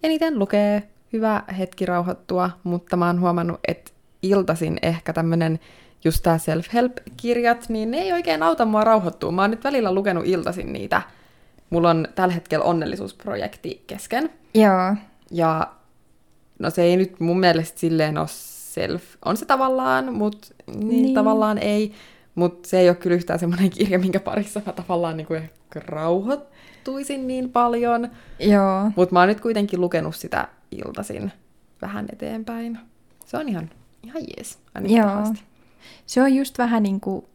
[0.04, 5.60] eniten lukee, hyvä hetki rauhoittua, mutta mä oon huomannut, että iltasin ehkä tämmönen
[6.04, 9.32] just tää self-help-kirjat, niin ne ei oikein auta mua rauhoittua.
[9.32, 11.02] Mä oon nyt välillä lukenut iltasin niitä.
[11.70, 14.30] Mulla on tällä hetkellä onnellisuusprojekti kesken.
[14.54, 14.96] Joo.
[15.32, 15.72] Ja
[16.60, 21.14] no se ei nyt mun mielestä silleen ole self, on se tavallaan, mutta niin, niin.
[21.14, 21.94] tavallaan ei.
[22.36, 25.80] Mutta se ei ole kyllä yhtään semmoinen kirja, minkä parissa mä tavallaan niin kuin ehkä
[25.86, 28.10] rauhoittuisin niin paljon.
[28.40, 28.92] Joo.
[28.96, 31.32] Mutta mä oon nyt kuitenkin lukenut sitä iltasin
[31.82, 32.80] vähän eteenpäin.
[33.26, 33.70] Se on ihan,
[34.04, 34.60] ihan jees.
[34.88, 35.34] Joo.
[36.06, 37.26] Se on just vähän niin kuin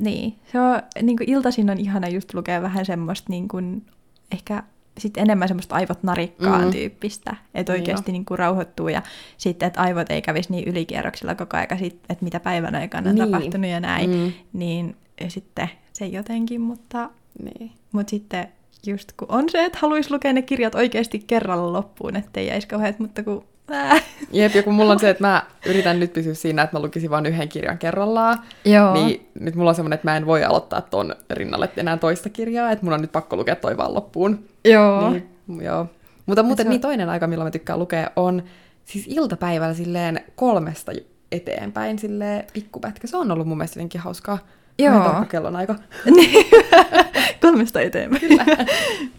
[0.00, 3.86] Niin, se on, niin kuin iltaisin on ihana just lukea vähän semmoista niin kuin,
[4.32, 4.62] ehkä
[4.98, 6.70] sit enemmän semmoista aivot narikkaan mm.
[6.70, 9.02] tyyppistä, että Niin oikeasti niin kuin rauhoittuu ja
[9.36, 13.16] sitten, että aivot ei kävisi niin ylikierroksilla koko aika, sit, että mitä päivän aikana on
[13.16, 13.30] Niin.
[13.30, 14.32] tapahtunut ja näin, Mm.
[14.52, 17.10] niin ja sitten se jotenkin, mutta,
[17.42, 17.72] Niin.
[17.92, 18.48] mutta sitten
[18.86, 22.98] just kun on se, että haluaisi lukea ne kirjat oikeasti kerralla loppuun, ettei jäisi kauheat,
[22.98, 23.98] mutta kun ää.
[24.32, 27.10] Jep, ja kun mulla on se, että mä yritän nyt pysyä siinä, että mä lukisin
[27.10, 28.94] vain yhden kirjan kerrallaan, Joo.
[28.94, 32.70] niin nyt mulla on semmoinen, että mä en voi aloittaa ton rinnalle enää toista kirjaa,
[32.70, 34.44] että mun on nyt pakko lukea toi vaan loppuun.
[34.64, 35.10] Joo.
[35.10, 35.28] Niin,
[35.60, 35.86] joo.
[36.26, 38.42] Mutta muuten on- niin toinen aika, milloin mä tykkään lukea, on
[38.84, 40.92] siis iltapäivällä silleen kolmesta
[41.32, 43.06] eteenpäin silleen pikkupätkä.
[43.06, 44.38] Se on ollut mun mielestä jotenkin hauskaa.
[44.78, 44.90] Joo.
[44.90, 45.74] Mä en tarkka kellon aika.
[46.04, 46.46] Niin.
[47.42, 48.22] Kolmesta eteenpäin.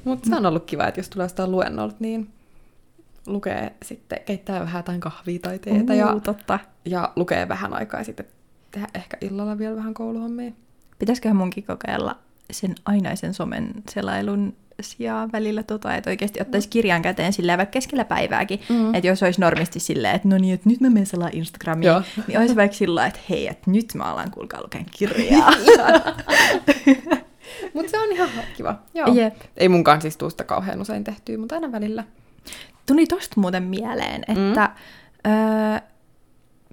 [0.03, 2.29] Mutta se on ollut kiva, että jos tulee jostain luennolta, niin
[3.27, 6.59] lukee sitten, keittää vähän jotain kahvia tai teetä ja, Uu, totta.
[6.85, 8.25] ja lukee vähän aikaa ja sitten
[8.71, 10.51] tehdä ehkä illalla vielä vähän kouluhommia.
[10.99, 12.17] Pitäisiköhän munkin kokeilla
[12.51, 18.05] sen ainaisen somen selailun sijaan välillä tota, että oikeasti ottaisi kirjan käteen silleen vaikka keskellä
[18.05, 18.75] päivääkin, Mm.
[18.75, 18.95] mm.
[18.95, 22.01] että jos olisi normisti silleen, että no niin, että nyt mä menen selaa Instagramiin, Joo.
[22.27, 25.51] niin olisi vaikka sillä että hei, että nyt mä alan kuulkaa lukea kirjaa.
[27.73, 28.79] Mutta se on ihan kiva.
[28.93, 29.13] Joo.
[29.13, 29.35] Jep.
[29.57, 32.03] Ei munkaan siis tuu sitä kauhean usein tehtyä, mutta aina välillä.
[32.85, 34.69] Tuli tosta muuten mieleen, että
[35.25, 35.31] mm.
[35.31, 35.79] öö,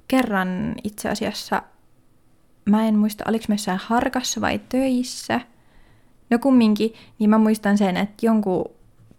[0.08, 1.62] kerran itse asiassa,
[2.64, 5.40] mä en muista, oliko me jossain harkassa vai töissä,
[6.30, 8.64] no kumminkin, niin mä muistan sen, että jonkun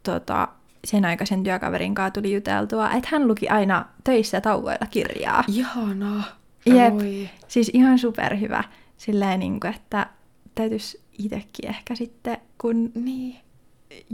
[0.04, 0.47] tota,
[0.86, 5.43] sen aikaisen työkaverin kanssa tuli juteltua, että hän luki aina töissä tauoilla kirjaa.
[5.47, 6.23] Ihanaa.
[6.65, 6.93] Jep.
[6.93, 7.30] Oi.
[7.47, 8.63] Siis ihan superhyvä.
[8.97, 10.08] Silleen, niin kuin, että
[10.56, 13.36] täytyisi itsekin ehkä sitten, kun Niin.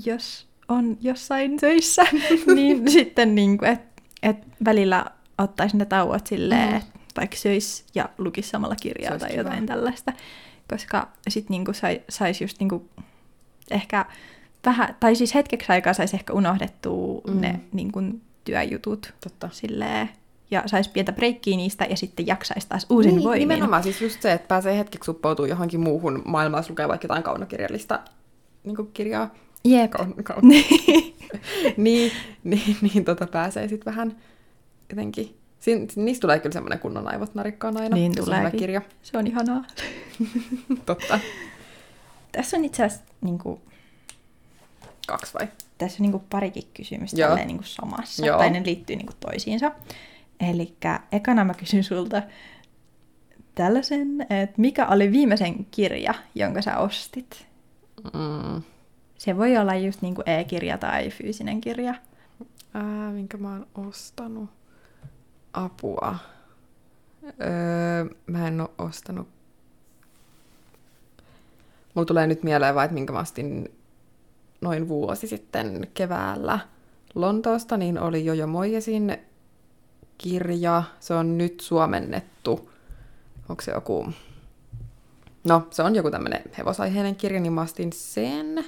[0.05, 2.04] jos on jossain töissä,
[2.56, 5.06] niin sitten niin kuin, että et välillä
[5.38, 6.75] ottaisi ne tauot silleen, Mm.
[6.78, 9.39] että vaikka söisi ja lukisi samalla kirjaa tai kiva.
[9.41, 10.13] jotain tällaista.
[10.69, 12.89] Koska sitten niin kuin sai, saisi just niin kuin
[13.71, 14.06] ehkä
[14.65, 17.41] vähän, tai siis hetkeksi aikaa saisi ehkä unohdettua Mm.
[17.41, 19.49] ne niin kuin työjutut Totta.
[19.51, 20.10] silleen,
[20.51, 23.39] ja saisi pientä breikkiä niistä ja sitten jaksaisi taas uusin niin, voimin.
[23.39, 27.23] nimenomaan siis just se, että pääsee hetkeksi uppoutua johonkin muuhun maailmaan, jos lukee vaikka jotain
[27.23, 27.99] kaunokirjallista
[28.63, 29.30] niin kuin kirjaa.
[29.65, 29.91] Jep.
[30.23, 30.41] Kaun.
[30.47, 31.12] Niin.
[31.78, 32.12] niin,
[32.43, 34.15] niin, niin tota pääsee sitten vähän
[34.89, 35.36] jotenkin...
[35.60, 37.95] Siin, niistä tulee kyllä semmoinen kunnon aivot narikkaan aina.
[37.95, 38.60] Niin tuleekin.
[38.60, 38.82] kirja.
[39.04, 39.63] Se on ihanaa.
[40.86, 41.19] Totta.
[42.32, 43.62] Tässä on itse asiassa niin kuin,
[45.08, 45.47] Kaksi vai?
[45.78, 47.28] tässä on niin kuin parikin kysymystä Joo.
[47.28, 48.38] tälleen niin kuin samassa, Joo.
[48.38, 49.71] tai ne liittyy niin kuin toisiinsa.
[50.39, 50.75] Eli
[51.12, 52.23] ekana mä kysyn sulta
[53.56, 57.47] tällaisen, että mikä oli viimeisen kirja, jonka sä ostit?
[58.04, 58.62] Mm.
[59.25, 61.95] Se voi olla just niin kuin e-kirja tai fyysinen kirja.
[62.73, 64.49] Ää, minkä mä oon ostanut?
[65.53, 66.15] Apua.
[67.23, 69.27] Öö, mä en oo ostanut.
[71.93, 73.71] Mulla tulee nyt mieleen vaan, että minkä mä ostin
[74.61, 76.59] noin vuosi sitten keväällä
[77.15, 79.17] Lontoosta, niin oli Jojo Moijesin
[80.17, 80.83] kirja.
[80.99, 82.71] Se on nyt suomennettu.
[83.49, 84.13] Onko se joku...
[85.43, 88.65] No, se on joku tämmönen hevosaiheinen kirja, niin mä ostin sen.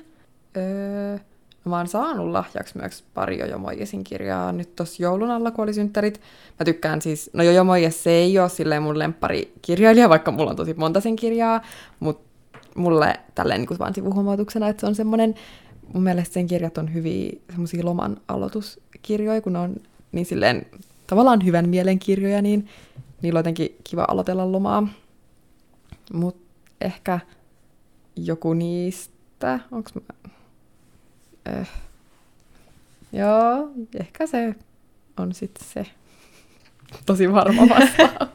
[0.58, 1.18] Öö,
[1.66, 5.74] mä oon saanut lahjaksi myös pari Jojo Moijesin kirjaa nyt tossa joulun alla, kun oli
[5.74, 6.22] synttärit.
[6.60, 10.50] Mä tykkään siis, no Jojo Moijes se ei ole silleen mun lemppari kirjailija, vaikka mulla
[10.50, 11.62] on tosi monta sen kirjaa,
[12.00, 12.28] mutta
[12.76, 15.36] mulle tälleen niin vaan sivuhuomautuksena, että se on semmoinen,
[15.94, 19.76] mun mielestä sen kirjat on hyviä semmoisia loman aloituskirjoja, kun on
[20.12, 20.66] niin silleen
[21.08, 22.68] tavallaan hyvän mielen kirjoja, niin
[23.22, 24.88] niillä on jotenkin kiva aloitella lomaa.
[26.14, 26.48] Mutta
[26.82, 27.20] ehkä
[28.16, 30.02] joku niistä, onks mä...
[31.48, 31.70] Äh.
[33.14, 34.56] Joo, ehkä se
[35.18, 35.86] on sitten se
[37.06, 38.30] tosi varma vastaus.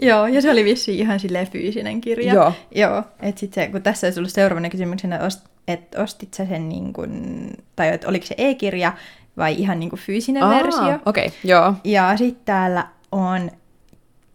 [0.00, 2.34] Joo, ja se oli vissiin ihan silleen fyysinen kirja.
[2.34, 2.52] Joo.
[2.74, 5.20] Joo, että sitten se, kun tässä olisi ollut seuraavana kysymyksenä,
[5.68, 8.92] että ostit sä sen niin kuin, tai että oliko se e-kirja
[9.36, 10.98] vai ihan niin kuin fyysinen Aa, versio.
[11.06, 11.74] Okei, okay, joo.
[11.84, 13.50] Ja sitten täällä on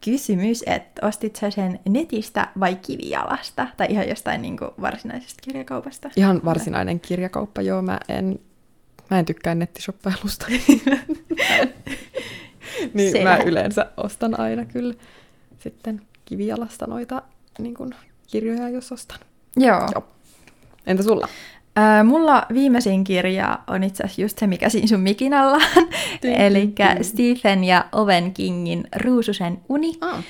[0.04, 3.68] kysymys, että ostit sä sen netistä vai kivijalasta?
[3.78, 6.10] Tai ihan jostain niin kuin varsinaisesta kirjakaupasta?
[6.16, 7.82] Ihan varsinainen kirjakauppa, joo.
[7.82, 8.40] Mä en,
[9.10, 10.46] mä en tykkää nettishoppailusta.
[12.94, 13.38] niin Selvä.
[13.38, 14.94] mä yleensä ostan aina kyllä
[15.60, 17.22] sitten kivijalasta noita
[17.60, 17.96] niin kun,
[18.28, 19.20] kirjoja, jos ostan.
[19.56, 19.88] Joo.
[19.94, 20.08] Joo.
[20.88, 21.28] Entä sulla?
[21.80, 25.88] Ää, mulla viimeisin kirja on itse asiassa just se, mikä siinä sun mikin alla on.
[26.24, 26.74] Eli.
[27.02, 29.94] Stephen ja Owen Kingin Ruususen uni.
[30.02, 30.24] Ah.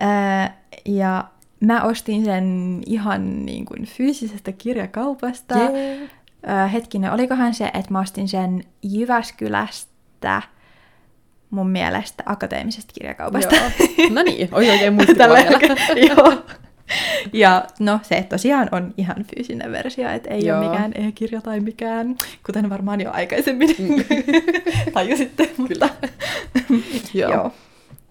[0.00, 1.24] Ää, ja
[1.60, 5.58] mä ostin sen ihan niin kuin fyysisestä kirjakaupasta.
[5.58, 6.08] Jee.
[6.46, 10.42] Ää, hetkinen, olikohan se, että mä ostin sen Jyväskylästä
[11.50, 13.54] mun mielestä akateemisesta kirjakaupasta.
[13.54, 13.70] Joo.
[14.10, 15.38] No niin, oi oikein muistikuva.
[16.08, 16.44] Joo.
[17.32, 20.58] Ja no se tosiaan on ihan fyysinen versio, että ei Joo.
[20.60, 22.16] ole mikään e-kirja tai mikään,
[22.46, 24.04] kuten varmaan jo aikaisemmin Mm.
[24.94, 25.88] tajusitte, mutta
[27.14, 27.32] Joo.
[27.32, 27.52] joo.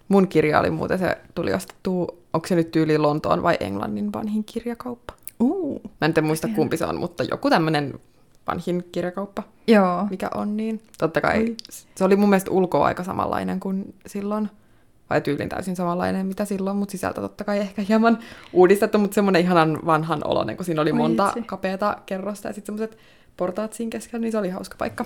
[0.08, 4.44] Mun kirja oli muuten, se tuli ostettua, onko se nyt tyyli Lontoon vai Englannin vanhin
[4.44, 5.14] kirjakauppa?
[5.40, 7.94] Uh, Mä en muista kumpi se on, mutta joku tämmönen
[8.48, 10.08] vanhin kirjakauppa, joo.
[10.10, 10.82] mikä on niin.
[10.98, 11.56] Totta kai Oi.
[11.96, 14.50] se oli mun mielestä ulkoa aika samanlainen kuin silloin.
[15.14, 18.20] Vai tyylin täysin samanlainen mitä silloin, mutta sisältö totta kai ehkä hieman
[18.54, 21.42] uudistettu, mutta semmoinen ihanan vanhan oloinen, kun siinä oli Oi monta vitsi.
[21.42, 22.98] kapeata kerrosta ja sitten semmoiset
[23.38, 25.06] portaat siinä keskellä, niin se oli hauska paikka.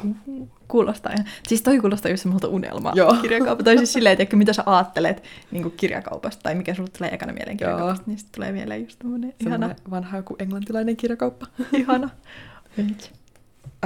[0.68, 1.26] Kuulostaa ihan.
[1.48, 3.16] Siis toi kuulostaa just semmoilta unelma Joo.
[3.22, 3.64] kirjakauppa.
[3.64, 7.58] Tai siis silleen, että mitä sä ajattelet niin kirjakaupasta, tai mikä sulle tulee ekana mieleen
[7.62, 7.68] Joo.
[7.70, 11.48] kirjakaupasta, niin sitten tulee mieleen just tämmönen ihana, vanha joku englantilainen kirjakauppa.
[11.74, 12.10] ihana.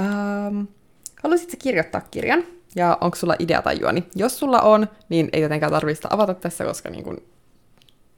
[0.00, 0.60] Ähm,
[1.22, 2.44] haluaisitko kirjoittaa kirjan?
[2.76, 4.04] Ja onko sulla idea tai juoni?
[4.14, 7.16] Jos sulla on, niin ei jotenkaan tarvitse avata tässä, koska niin kuin,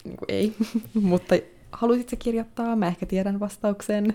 [0.05, 0.55] niin kuin ei.
[0.95, 1.35] Mutta
[1.73, 2.77] haluaisitko kirjoittaa?
[2.77, 4.13] Mä ehkä tiedän vastauksen.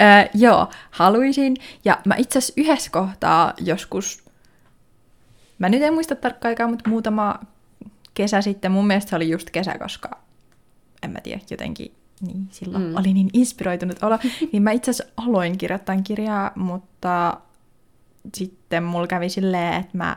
[0.00, 1.56] Öö, joo, haluaisin.
[1.84, 4.24] Ja mä itse asiassa yhdessä kohtaa joskus,
[5.58, 7.40] mä nyt en muista tarkkaan aikaa, mutta muutama
[8.14, 10.10] kesä sitten, mun mielestä se oli just kesä, koska
[11.02, 12.96] en mä tiedä, jotenkin niin, silloin mm.
[12.96, 14.18] oli niin inspiroitunut olo,
[14.52, 17.40] niin mä itse asiassa aloin kirjoittaa kirjaa, mutta
[18.34, 20.16] sitten mulla kävi silleen, että mä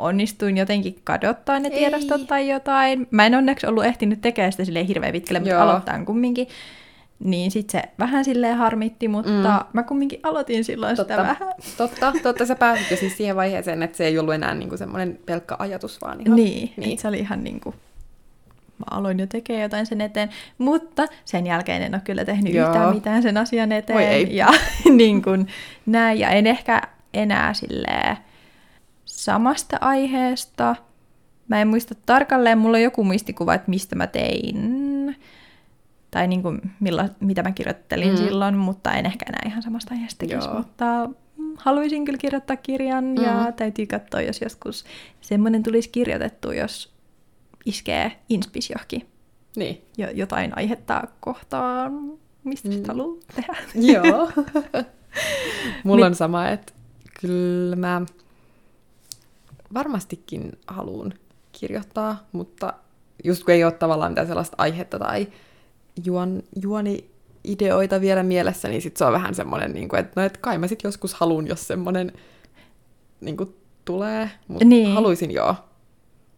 [0.00, 1.78] onnistuin jotenkin kadottaa ne Ei.
[1.78, 3.06] tiedostot tai jotain.
[3.10, 5.62] Mä en onneksi ollut ehtinyt tekemään sitä silleen hirveän pitkälle, mutta Joo.
[5.62, 6.48] aloittaa kumminkin.
[7.24, 9.68] Niin sit se vähän silleen harmitti, mutta mm.
[9.72, 11.14] mä kumminkin aloitin silloin Totta.
[11.14, 11.54] sitä vähän.
[11.76, 14.78] Totta, totta sä pääsit jo siis siihen vaiheeseen, että se ei ollut enää niin kuin
[14.78, 16.36] semmoinen pelkkä ajatus, vaan ihan...
[16.36, 16.98] Niin, niin.
[16.98, 17.74] se oli ihan niinku,
[18.78, 22.68] mä aloin jo tekemään jotain sen eteen, mutta sen jälkeen en ole kyllä tehnyt Joo.
[22.68, 23.98] Yhtään mitään sen asian eteen.
[23.98, 24.36] Ei.
[24.36, 24.48] Ja
[24.96, 25.46] niin kuin
[25.86, 26.82] näin, ja en ehkä
[27.14, 28.16] enää silleen
[29.04, 30.76] samasta aiheesta.
[31.48, 35.16] Mä en muista tarkalleen, mulla on joku muistikuva, että mistä mä tein,
[36.10, 38.16] tai niin kuin milla, mitä mä kirjoittelin Mm.
[38.16, 40.56] silloin, mutta en ehkä enää ihan samasta aiheesta tekisi, Joo.
[40.56, 43.22] mutta mm, haluaisin kyllä kirjoittaa kirjan Mm.
[43.24, 44.84] ja täytyy katsoa, jos joskus
[45.20, 46.92] semmoinen tulisi kirjoitettu, jos
[47.66, 49.06] iskee inspis johonkin
[49.56, 49.84] Niin.
[49.98, 51.92] jo, jotain aihetta kohtaan,
[52.44, 52.74] mistä Mm.
[52.74, 52.82] mm.
[52.88, 53.56] haluaa tehdä.
[53.74, 54.30] Joo.
[55.84, 56.72] Mulla on sama, että
[57.20, 58.02] kyllä mä
[59.74, 61.14] varmastikin haluan
[61.52, 62.72] kirjoittaa, mutta
[63.24, 65.28] just kun ei ole tavallaan mitään sellaista aihetta tai
[66.04, 70.36] juon, juoni-ideoita vielä mielessä, niin sit se on vähän semmoinen, niin kuin, että no, et
[70.36, 72.12] kai mä sit joskus haluan, jos semmoinen
[73.20, 73.54] niin kuin,
[73.84, 74.92] tulee, mutta Niin.
[74.94, 75.54] haluaisin joo.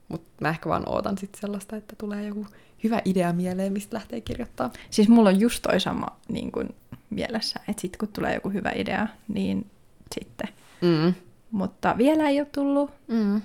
[0.09, 2.47] Mutta mä ehkä vaan ootan sit sellaista, että tulee joku
[2.85, 4.71] hyvä idea mieleen, mistä lähtee kirjoittaa.
[4.91, 6.69] Siis mulla on just toi sama niin kuin
[7.11, 9.71] mielessä, että sitten kun tulee joku hyvä idea, niin
[10.15, 10.49] sitten.
[10.83, 11.15] Mm.
[11.51, 13.43] Mutta vielä ei ole tullut, Mm.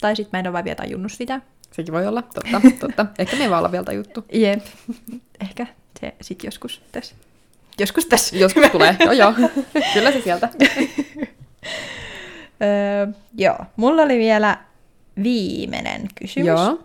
[0.00, 1.40] tai sitten mä en ole vaan vielä tajunnut sitä.
[1.72, 3.06] Sekin voi olla, totta, totta.
[3.18, 4.24] Ehkä me vaan olla vielä juttu.
[4.32, 4.64] Jep.
[5.40, 5.66] Ehkä
[6.00, 7.14] se sitten joskus tässä.
[7.78, 8.36] Joskus tässä.
[8.36, 9.32] Joskus tulee, joo joo.
[9.94, 10.48] Kyllä se sieltä.
[12.62, 14.58] Öö, joo, mulla oli vielä
[15.22, 16.46] viimeinen kysymys.
[16.46, 16.82] Joo.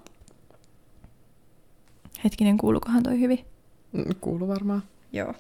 [2.24, 3.46] Hetkinen, kuuluukohan toi hyvin?
[3.92, 4.84] Mm, Kuuluu varmaan.
[5.14, 5.34] Joo.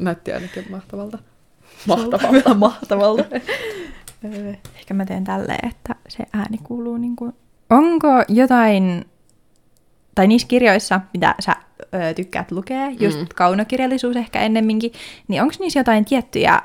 [0.00, 1.18] Näytti ainakin mahtavalta.
[1.86, 2.54] Mahtavalta.
[2.54, 3.24] Mahtavalta.
[4.24, 7.32] Öö, Ehkä mä teen tälleen, että se ääni kuuluu niin kuin...
[7.70, 9.04] Onko jotain,
[10.14, 13.26] tai niissä kirjoissa, mitä sä ö, tykkäät lukea, just Mm.
[13.34, 14.92] kaunokirjallisuus ehkä ennemminkin,
[15.28, 16.62] niin onko niissä jotain tiettyjä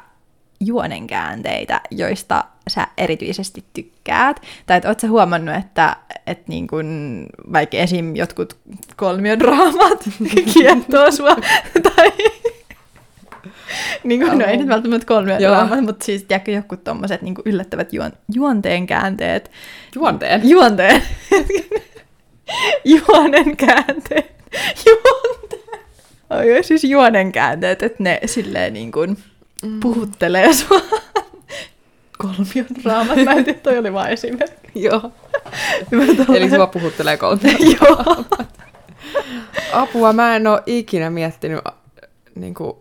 [0.59, 4.41] juonenkäänteitä, joista sä erityisesti tykkäät?
[4.65, 5.95] Tai että oot sä huomannut, että,
[6.27, 6.85] että niin kun,
[7.53, 8.15] vaikka esim.
[8.15, 8.57] jotkut
[8.95, 10.09] kolmiodraamat
[10.53, 11.35] kiehtoo sua,
[11.83, 12.11] tai
[14.03, 18.11] niin kuin, no ei nyt välttämättä kolmiodraamat, mutta siis tiedätkö jotkut tommoset niin yllättävät juon,
[18.33, 19.51] juonteen käänteet.
[19.95, 20.49] Juonteen.
[20.49, 21.01] Juonteen.
[22.85, 24.35] Juonen käänteet.
[24.85, 25.81] Juonteen.
[26.29, 29.17] Oi, siis juonen käänteet, että ne silleen niin kuin
[29.63, 29.79] Mm.
[29.79, 30.81] puhuttelee sua.
[32.17, 33.17] Kolmion raamat.
[33.25, 34.83] Mä en tiedä, toi oli vaan esimerkki.
[34.83, 35.11] Joo.
[36.35, 37.41] Eli sua puhuttelee kolme.
[37.81, 38.25] Joo.
[39.73, 41.59] Apua, mä en oo ikinä miettinyt
[42.35, 42.73] niin kuin,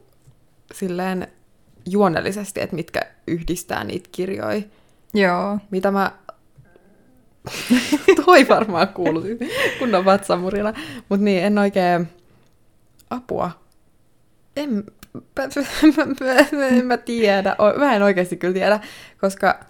[0.74, 1.28] silleen
[1.86, 4.62] juonellisesti, että mitkä yhdistää niitä kirjoja.
[5.14, 5.58] Joo.
[5.70, 6.12] Mitä mä...
[8.24, 9.22] Toi varmaan kuuluu
[9.78, 10.74] kunnon vatsamurina.
[11.08, 12.08] Mutta niin, en oikein...
[13.10, 13.50] Apua.
[14.56, 14.84] En,
[16.70, 17.56] en mä tiedä.
[17.78, 18.80] Mä en oikeasti kyllä tiedä,
[19.20, 19.60] koska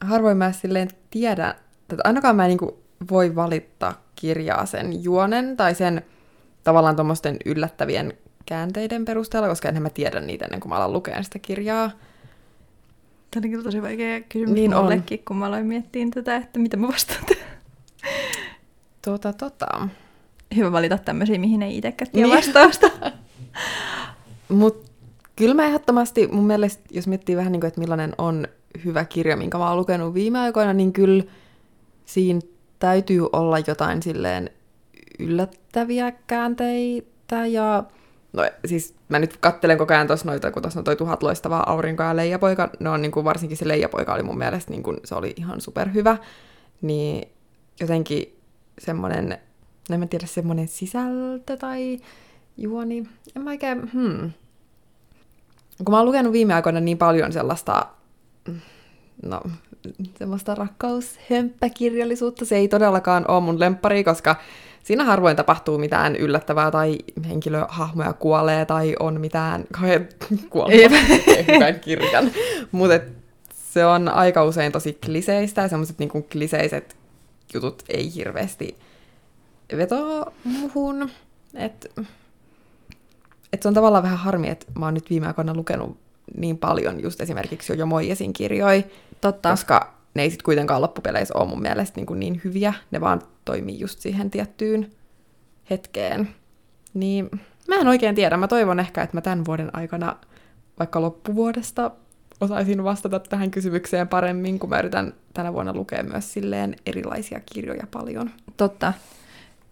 [0.00, 5.74] harvoin mä silleen tiedän, että ainakaan mä en niinku voi valittaa kirjaa sen juonen tai
[5.74, 6.02] sen
[6.64, 11.22] tavallaan tuommoisten yllättävien käänteiden perusteella, koska enhän mä tiedä niitä ennen kuin mä alan lukea
[11.22, 11.90] sitä kirjaa.
[13.30, 14.82] Tämä oli kyllä tosi vaikea kysymys Niin niin on.
[14.84, 17.24] mullekin, kun mä aloin miettiä tätä, että mitä mä vastaan.
[19.02, 19.88] Tota, tota.
[20.56, 22.36] hyvä valita tämmöisiä, mihin ei itsekään tiedä Niin.
[22.36, 22.90] vastausta.
[24.48, 24.90] Mutta
[25.36, 28.48] kyllä mä ehdottomasti, mun mielestä, jos miettii vähän niin kuin, että millainen on
[28.84, 31.24] hyvä kirja, minkä mä oon lukenut viime aikoina, niin kyllä
[32.04, 32.40] siinä
[32.78, 34.50] täytyy olla jotain silleen
[35.18, 37.84] yllättäviä käänteitä ja
[38.36, 41.70] No siis mä nyt kattelen koko ajan tuossa noita, kun tuossa on toi tuhat loistavaa
[41.70, 44.96] aurinkoa ja leijapoika, ne on niin kuin, varsinkin se leijapoika oli mun mielestä, niin kuin,
[45.04, 46.16] se oli ihan superhyvä,
[46.82, 47.28] niin
[47.80, 48.38] jotenkin
[48.78, 49.28] semmoinen,
[49.88, 51.98] no en mä tiedä, semmoinen sisältö tai
[52.56, 53.04] juoni,
[53.36, 54.30] en mä oikein, hmm.
[55.84, 57.86] Kun mä oon lukenut viime aikoina niin paljon sellaista,
[59.22, 59.40] no,
[60.18, 64.36] semmoista rakkaushömppäkirjallisuutta, se ei todellakaan ole mun lemppari, koska
[64.86, 69.64] siinä harvoin tapahtuu mitään yllättävää tai henkilöhahmoja kuolee tai on mitään
[70.50, 70.98] kuolemaa
[71.54, 72.30] hyvän kirjan.
[72.72, 73.00] Mutta
[73.54, 76.96] se on aika usein tosi kliseistä ja semmoiset niinku kliseiset
[77.54, 78.76] jutut ei hirveästi
[79.76, 81.10] vetoa muhun.
[81.54, 81.92] Et,
[83.52, 85.98] et se on tavallaan vähän harmi, että mä oon nyt viime aikoina lukenut
[86.36, 88.82] niin paljon just esimerkiksi jo Moijesin kirjoja,
[89.20, 89.50] Totta.
[89.50, 93.22] koska ne ei sitten kuitenkaan loppupeleissä ole mun mielestä niin, kuin niin hyviä, ne vaan
[93.44, 94.90] toimii just siihen tiettyyn
[95.70, 96.28] hetkeen.
[96.94, 97.30] Niin
[97.68, 100.16] mä en oikein tiedä, mä toivon ehkä, että mä tämän vuoden aikana
[100.78, 101.90] vaikka loppuvuodesta
[102.40, 107.86] osaisin vastata tähän kysymykseen paremmin, kun mä yritän tänä vuonna lukea myös silleen erilaisia kirjoja
[107.90, 108.30] paljon.
[108.56, 108.92] Totta,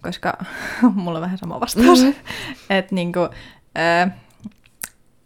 [0.02, 0.38] koska
[0.94, 1.98] mulla on vähän sama vastaus.
[1.98, 2.08] Mhm.
[2.08, 2.24] Mm-hmm.
[2.78, 3.20] että niinku,
[3.78, 4.12] äh,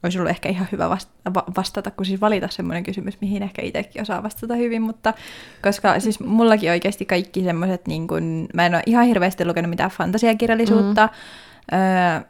[0.03, 3.63] olisi ollut ehkä ihan hyvä vasta- va- vastata, kun siis valita semmoinen kysymys, mihin ehkä
[3.63, 5.15] itsekin osaa vastata hyvin, mutta
[5.63, 9.91] koska siis mullakin oikeasti kaikki semmoiset, niin kun, mä en ole ihan hirveästi lukenut mitään
[9.91, 11.09] fantasiakirjallisuutta,
[11.73, 11.79] mm.
[11.79, 12.21] öö,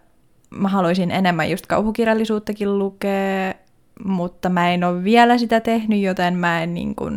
[0.50, 3.54] mä haluaisin enemmän just kauhukirjallisuuttakin lukea,
[4.04, 7.16] mutta mä en ole vielä sitä tehnyt, joten mä en niin kun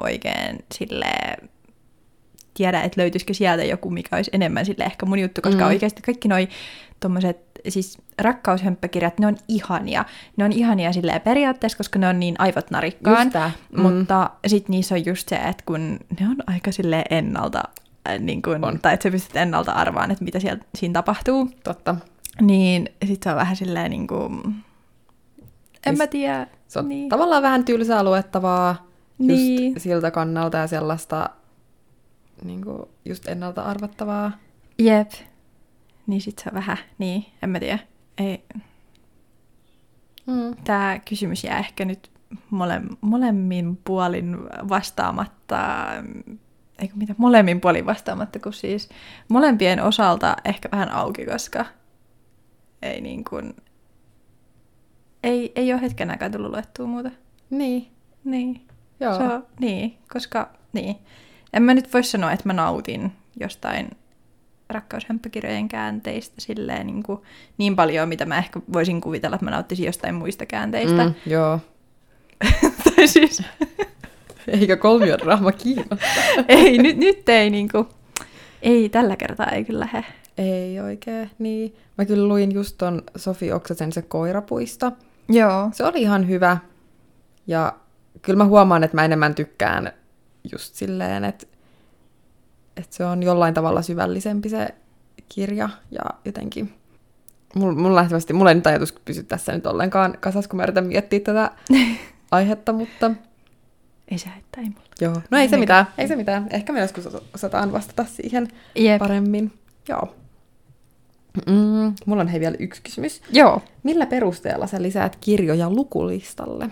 [0.00, 1.48] oikein silleen
[2.54, 5.66] tiedä, että löytyisikö sieltä joku, mikä olisi enemmän sille ehkä mun juttu, koska Mm.
[5.66, 6.48] oikeasti kaikki noi
[7.00, 7.38] tommoset,
[7.68, 10.04] siis rakkaushömppäkirjat, ne on ihania.
[10.36, 13.30] Ne on ihania silleen periaatteessa, koska ne on niin aivot narikkaan.
[13.72, 13.80] Mm.
[13.82, 15.80] Mutta sit niissä on just se, että kun
[16.20, 17.62] ne on aika silleen ennalta,
[18.08, 18.78] äh, niin kun, On.
[18.80, 21.96] tai että sä pystyt ennalta arvaan, että mitä siellä, siinä tapahtuu, Totta.
[22.40, 24.40] niin sit se on vähän silleen niin kuin,
[25.86, 26.46] en Siis mä tiedä.
[26.68, 27.08] Se on niin.
[27.08, 28.86] tavallaan vähän tylsää luettavaa
[29.18, 29.80] just Niin.
[29.80, 31.30] siltä kannalta ja sellaista
[32.42, 34.32] niin kuin, just ennalta arvattavaa.
[34.78, 35.10] Jep.
[36.06, 37.78] Niin sit se on vähän, niin, en mä tiedä.
[38.18, 38.44] Ei,
[40.26, 40.56] Mm.
[40.64, 42.10] Tämä kysymys jää ehkä nyt
[42.50, 44.36] mole, molemmin puolin
[44.68, 45.86] vastaamatta,
[46.78, 48.88] eikö mitä, molemmin puolin vastaamatta, kun siis
[49.28, 51.64] molempien osalta ehkä vähän auki, koska
[52.82, 53.56] ei niin kuin,
[55.22, 57.10] ei, ei ole hetken aikaa tullut luettua muuta.
[57.50, 57.88] Niin,
[58.24, 58.66] Niin,
[59.00, 59.16] joo.
[59.16, 60.96] se on, niin, koska, niin.
[61.54, 63.90] En mä nyt voi sanoa, että mä nautin jostain
[64.68, 67.22] rakkaushömppäkirjojen käänteistä silleen niin, kuin,
[67.58, 71.04] niin paljon, mitä mä ehkä voisin kuvitella, että mä nauttisin jostain muista käänteistä.
[71.04, 71.60] Mm, joo.
[72.96, 73.42] tai siis,
[74.48, 76.06] Eikä kolmiodraama kiinnosta.
[76.48, 77.88] ei, nyt, nyt ei niinku,
[78.62, 80.04] ei, tällä kertaa ei kyllä lähde.
[80.38, 81.76] Ei oikein, niin.
[81.98, 84.92] Mä kyllä luin just ton Sofi Oksasen se koirapuisto.
[85.28, 85.70] Joo.
[85.72, 86.56] Se oli ihan hyvä.
[87.46, 87.72] Ja
[88.22, 89.92] kyllä mä huomaan, että mä enemmän tykkään
[90.52, 91.46] just silleen, että,
[92.76, 94.68] että se on jollain tavalla syvällisempi se
[95.28, 95.68] kirja.
[95.90, 96.74] Ja jotenkin...
[97.54, 100.86] Mulla, mulla, lähtevästi, mulla ei nyt ajatus pysy tässä nyt ollenkaan kasas, kun mä yritän
[100.86, 101.50] miettiä tätä
[102.30, 103.10] aihetta, mutta
[104.08, 104.82] Ei se haittaa, ei mulla.
[105.00, 105.14] joo.
[105.30, 106.46] No ei se mitään, ei se mitään.
[106.50, 108.98] Ehkä me joskus os- osataan vastata siihen Jep.
[108.98, 109.52] paremmin.
[109.88, 110.14] Joo.
[111.46, 113.22] Mm, mulla on hei vielä yksi kysymys.
[113.32, 113.62] Joo.
[113.82, 116.70] Millä perusteella sä lisäät kirjoja lukulistalle?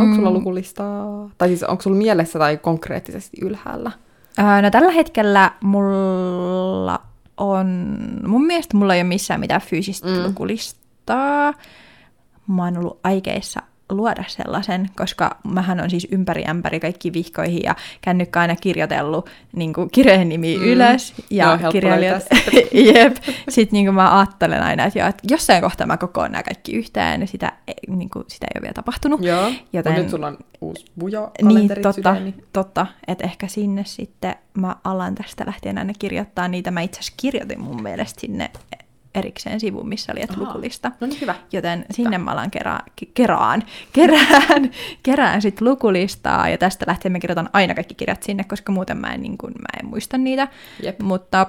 [0.00, 0.34] Onko sulla Mm.
[0.36, 1.30] lukulistaa?
[1.38, 3.90] Tai siis onko sulla mielessä tai konkreettisesti ylhäällä?
[4.38, 7.00] Öö, no tällä hetkellä mulla
[7.36, 10.14] on, mun mielestä mulla ei ole missään mitään fyysistä Mm.
[10.16, 10.22] mm.
[10.24, 11.54] lukulistaa.
[12.46, 13.60] Mä oon ollut aikeissa
[13.92, 19.72] luoda sellaisen, koska mähän on siis ympäri ämpäri kaikki vihkoihin ja kännykkä aina kirjoitellut niin
[19.72, 20.62] kuin kirjojen nimi Mm.
[20.64, 21.14] ylös.
[21.30, 22.22] Ja helppo kirjailijat,
[22.94, 23.16] jep.
[23.48, 26.72] Sitten niin kuin mä ajattelen aina, että, joo, että jossain kohtaa mä kokoon nämä kaikki
[26.76, 29.22] yhteen ja sitä, ei- niin kuin, sitä ei ole vielä tapahtunut.
[29.24, 29.46] Joo.
[29.48, 29.94] Joten- Joten...
[29.94, 32.34] nyt sulla on uusi bujo Niin, totta, sydämi.
[32.52, 32.86] totta.
[33.08, 36.70] Että ehkä sinne sitten mä alan tästä lähtien aina kirjoittaa niitä.
[36.70, 38.50] Mä itse asiassa kirjoitin mun mielestä sinne
[39.14, 40.90] erikseen sivuun, missä oli että lukulista.
[41.00, 41.34] No niin, hyvä.
[41.52, 43.62] Joten sinne mä alan kerää, ke- keraan,
[43.92, 44.70] kerään,
[45.02, 49.12] kerään sit lukulistaa ja tästä lähtien mä kirjoitan aina kaikki kirjat sinne, koska muuten mä
[49.14, 50.48] en, niin kun, mä en muista niitä.
[50.82, 51.00] Jep.
[51.00, 51.46] Mutta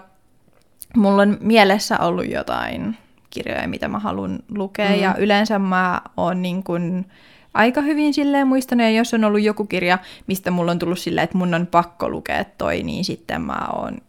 [0.95, 2.97] mulla on mielessä ollut jotain
[3.29, 4.95] kirjoja, mitä mä haluan lukea, Mm.
[4.95, 5.01] mm.
[5.01, 7.05] ja yleensä mä oon niin kun
[7.53, 9.97] aika hyvin silleen muistanut, ja jos on ollut joku kirja,
[10.27, 13.93] mistä mulla on tullut silleen, että mun on pakko lukea toi, niin sitten mä oon
[13.93, 14.01] Siis-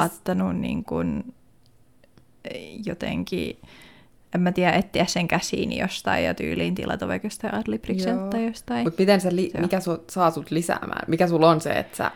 [0.00, 1.24] saattanut niin kun
[2.84, 3.58] jotenkin,
[4.34, 8.84] en mä tiedä, etsiä sen käsiin jostain ja tyyliin tilata vaikka jostain Adlibriksen tai jostain.
[8.84, 11.04] Mutta miten se, li- mikä su- saa sut lisäämään?
[11.06, 12.10] Mikä sulla on se, että sä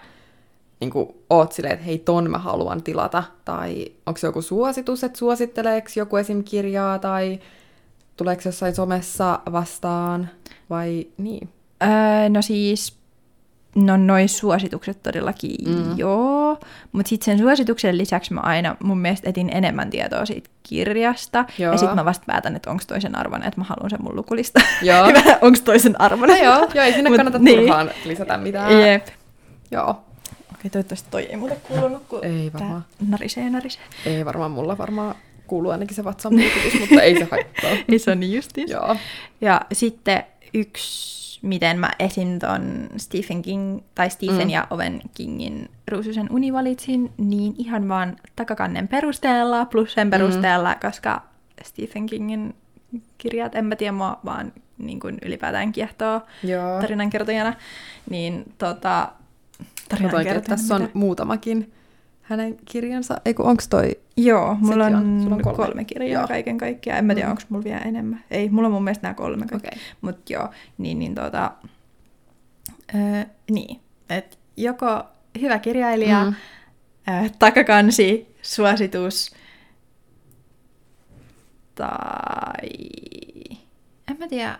[0.81, 0.93] niin
[1.31, 3.23] oot silleen, että hei ton mä haluan tilata?
[3.45, 6.45] Tai onko se joku suositus, että suositteleeko joku esim.
[6.45, 7.41] kirjaa tai
[8.17, 10.31] tuleeko jossain somessa vastaan?
[10.71, 11.49] Vai niin?
[11.83, 12.97] Öö, no siis,
[13.75, 15.99] no noin suositukset todellakin mm.
[15.99, 16.44] joo,
[16.93, 21.73] mutta sitten sen suosituksen lisäksi mä aina mun mielestä etin enemmän tietoa siitä kirjasta, Joo.
[21.73, 24.61] ja sitten mä vasta päätän, että onko toisen arvoinen, että mä haluan sen mun lukulista.
[24.83, 25.07] Joo.
[25.41, 26.39] onko toisen arvoinen?
[26.39, 27.59] No joo, joo, ei sinne Mut kannata niin.
[27.61, 28.81] turhaan lisätä mitään.
[28.81, 29.07] Jep.
[29.71, 30.05] Joo.
[30.55, 32.85] Okei, toivottavasti toi ei mulle kuulunut, kun Ei varmaan.
[33.09, 33.83] narisee narisee.
[34.07, 35.15] Ei varmaan mulla varmaan
[35.47, 36.33] kuuluu ainakin se vatsan
[36.81, 37.71] mutta ei se haittaa.
[37.93, 38.69] Ei se on niin justiin.
[38.71, 38.97] Joo.
[39.41, 44.45] Ja sitten yksi, miten mä esin ton Stephen King, tai Stephen Mm.
[44.45, 44.51] mm.
[44.51, 50.81] ja Oven Kingin Ruususen uni valitsin, niin ihan vaan takakannen perusteella, plus sen perusteella, mm.
[50.81, 51.23] koska
[51.63, 52.55] Stephen Kingin
[53.19, 56.81] kirjat, en mä tiedä, mua vaan niin kuin ylipäätään kiehtoo Joo.
[56.81, 57.55] tarinankertojana,
[58.11, 59.13] niin tota...
[60.27, 61.73] Että tässä on muutamakin
[62.25, 63.21] hänen kirjansa.
[63.25, 63.91] Ei kun onks toi...
[64.17, 65.21] Joo, mulla on, on.
[65.23, 65.57] Sulla on kolme.
[65.57, 66.29] kolme, kirjaa Joo.
[66.29, 66.99] kaiken kaikkiaan.
[66.99, 67.31] En mä tiedä, Mm.
[67.31, 68.25] onko mulla vielä enemmän.
[68.31, 69.69] Ei, mulla on mun mielestä nämä kolme kaikki.
[69.69, 69.79] Okay.
[70.01, 70.49] Mutta joo,
[70.79, 71.53] niin, niin tota,
[72.95, 75.05] öö, niin, että joko
[75.41, 76.35] hyvä kirjailija, Mm.
[77.09, 79.35] öö, takakansi, suositus,
[81.75, 82.69] tai
[84.11, 84.59] en mä tiedä,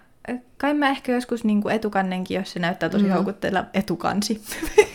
[0.57, 3.11] kai mä ehkä joskus niinku etukannenkin, jos se näyttää tosi Mm.
[3.11, 4.43] houkuttelevalta, etukansi.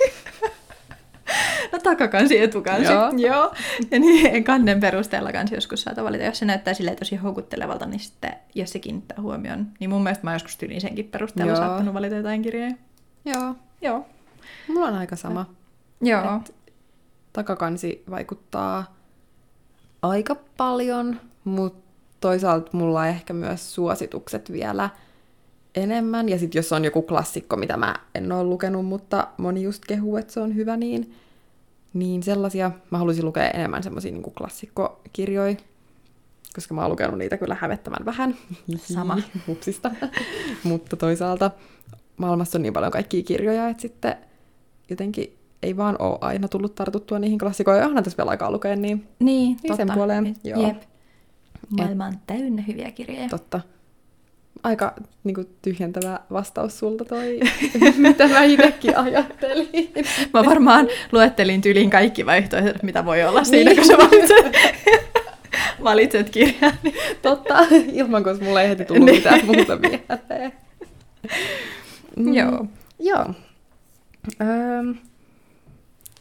[1.90, 3.12] takakansi, etukansi, Joo.
[3.30, 3.54] joo.
[3.92, 6.24] Ja niin kannen perusteella kanssa joskus saattaa valita.
[6.24, 10.24] Jos se näyttää silleen tosi houkuttelevalta, niin sitten jos se kiinnittää huomioon, niin mun mielestä
[10.24, 11.62] mä joskus tyyliin senkin perusteella Joo.
[11.62, 12.72] saattanut valita jotain kirjoja.
[13.26, 13.56] Joo.
[13.82, 14.06] Joo.
[14.68, 15.46] Mulla on aika sama.
[16.02, 16.36] Joo.
[16.36, 16.56] Et
[17.34, 18.96] takakansi vaikuttaa
[20.02, 24.90] aika paljon, mutta toisaalta mulla on ehkä myös suositukset vielä
[25.76, 26.30] enemmän.
[26.30, 30.18] Ja sitten jos on joku klassikko, mitä mä en ole lukenut, mutta moni just kehuu,
[30.18, 31.16] että se on hyvä, niin,
[31.94, 35.56] niin sellaisia mä haluaisin lukea enemmän semmoisia niin klassikkokirjoja,
[36.56, 38.36] koska mä oon lukenut niitä kyllä hävettävän vähän.
[38.78, 39.18] Sama.
[39.48, 39.92] Hupsista.
[40.64, 41.52] mutta toisaalta
[42.18, 44.16] maailmassa on niin paljon kaikkia kirjoja, että sitten
[44.90, 47.86] jotenkin ei vaan ole aina tullut tartuttua niihin klassikoihin.
[47.86, 49.94] Onhan tässä vielä aikaa lukea, niin Niin, Niin sen totta.
[49.94, 50.68] puoleen, Et- joo.
[50.68, 50.82] Jep.
[51.70, 53.30] Maailma on täynnä hyviä kirjoja.
[53.30, 53.62] totta.
[54.64, 54.94] Aika
[55.24, 57.40] niin kuin, tyhjentävä vastaus sulta toi,
[57.98, 59.70] mitä mä itsekin ajattelin.
[60.34, 63.78] Mä varmaan luettelin tyliin kaikki vaihtoehdot, mitä voi olla siinä, Niin.
[63.78, 64.56] kun sä valitset,
[65.84, 66.74] valitset kirjan.
[67.22, 67.58] Totta,
[67.94, 69.16] ilman koska mulla ei heti tullut Niin.
[69.16, 70.54] mitään muuta mieleen.
[72.18, 72.66] Mm, Joo.
[73.00, 73.26] Joo.
[74.42, 74.96] Öm,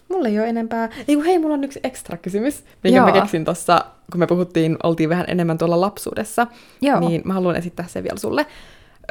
[0.08, 0.90] mulla ei ole enempää.
[1.08, 3.20] Ei kun hei, mulla on yksi ekstra kysymys, minkä mä Joo.
[3.20, 6.46] keksin tuossa, kun me puhuttiin, oltiin vähän enemmän tuolla lapsuudessa.
[6.82, 7.00] Joo.
[7.00, 8.46] Niin mä haluan esittää sen vielä sulle.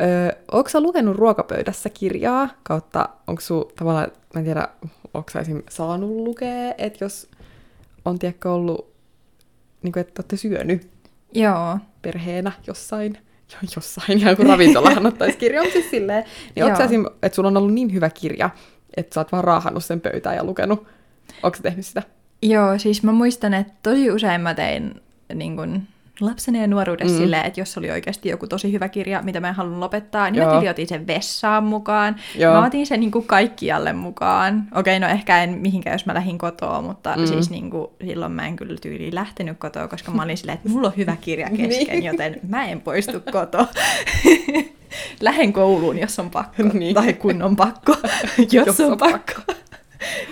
[0.02, 4.68] Öö, onko sä lukenut ruokapöydässä kirjaa, kautta onko su tavallaan, mä en tiedä,
[5.14, 5.64] onko sä esim.
[5.70, 7.30] saanut lukea, että jos
[8.06, 8.93] on tiedätkö ollut,
[9.84, 10.88] niin kuin, että olette syönyt
[11.34, 11.78] Joo.
[12.02, 13.18] perheenä jossain,
[13.54, 16.24] jo, jossain, ihan kuin ravintolahan ottaisi kirjan, mutta siis silleen,
[16.56, 18.50] niin onko sä esim, että sulla on ollut niin hyvä kirja,
[18.98, 20.88] että sä oot vaan raahannut sen pöytään ja lukenut.
[21.44, 22.04] Onko tehnyt sitä?
[22.42, 25.02] Joo, siis mä muistan, että tosi usein mä tein
[25.34, 25.82] niin kun,
[26.20, 27.20] lapsena ja nuoruudessa Mm.
[27.20, 30.41] silleen, että jos oli oikeasti joku tosi hyvä kirja, mitä mä en halunnut lopettaa, niin
[30.43, 30.61] Joo.
[30.63, 32.15] mä otin sen vessaan mukaan.
[32.36, 32.53] Joo.
[32.53, 34.63] Mä otin sen niin kuin kaikkialle mukaan.
[34.76, 37.26] Okei, no ehkä en mihinkään, jos mä lähdin kotoa, mutta Mm.
[37.28, 40.70] siis niin kuin, silloin mä en kyllä tyyliin lähtenyt kotoa, koska mä olin silleen, että
[40.70, 42.03] mulla on hyvä kirja kesken, Niin.
[42.03, 43.68] joten mä en poistu kotoa.
[45.22, 46.63] Lähen kouluun, jos on pakko.
[46.74, 46.95] Niin.
[46.95, 47.95] Tai kun on pakko,
[48.51, 49.34] jos, on pakko.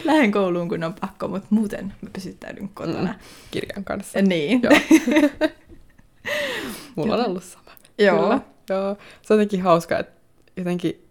[0.03, 3.11] Lähen kouluun, kun on pakko, mutta muuten mä pysyttäydyn kotona.
[3.11, 3.19] Mm,
[3.51, 4.21] kirjan kanssa.
[4.21, 4.61] Niin.
[4.63, 4.73] Joo.
[6.95, 7.71] Mulla on ollut sama.
[7.99, 8.21] Joo.
[8.21, 8.97] Kyllä, joo.
[9.21, 10.21] Se on jotenkin hauska, että
[10.57, 11.05] jotenkin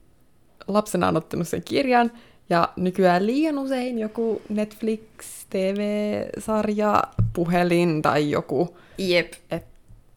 [0.68, 2.10] lapsena on ottanut sen kirjan,
[2.50, 5.02] ja nykyään liian usein joku Netflix,
[5.50, 7.02] TV-sarja,
[7.32, 8.76] puhelin tai joku.
[8.98, 9.32] Jep.
[9.50, 9.66] Et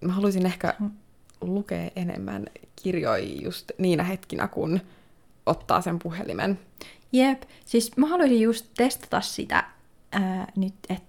[0.02, 0.74] mä haluaisin ehkä
[1.42, 2.46] lukea enemmän
[2.76, 4.82] kirjoja just niinä hetkinä, kun
[5.46, 6.60] ottaa sen puhelimen.
[7.12, 7.42] Jep.
[7.66, 9.64] Siis mä haluaisin just testata sitä
[10.12, 11.08] ää, nyt, että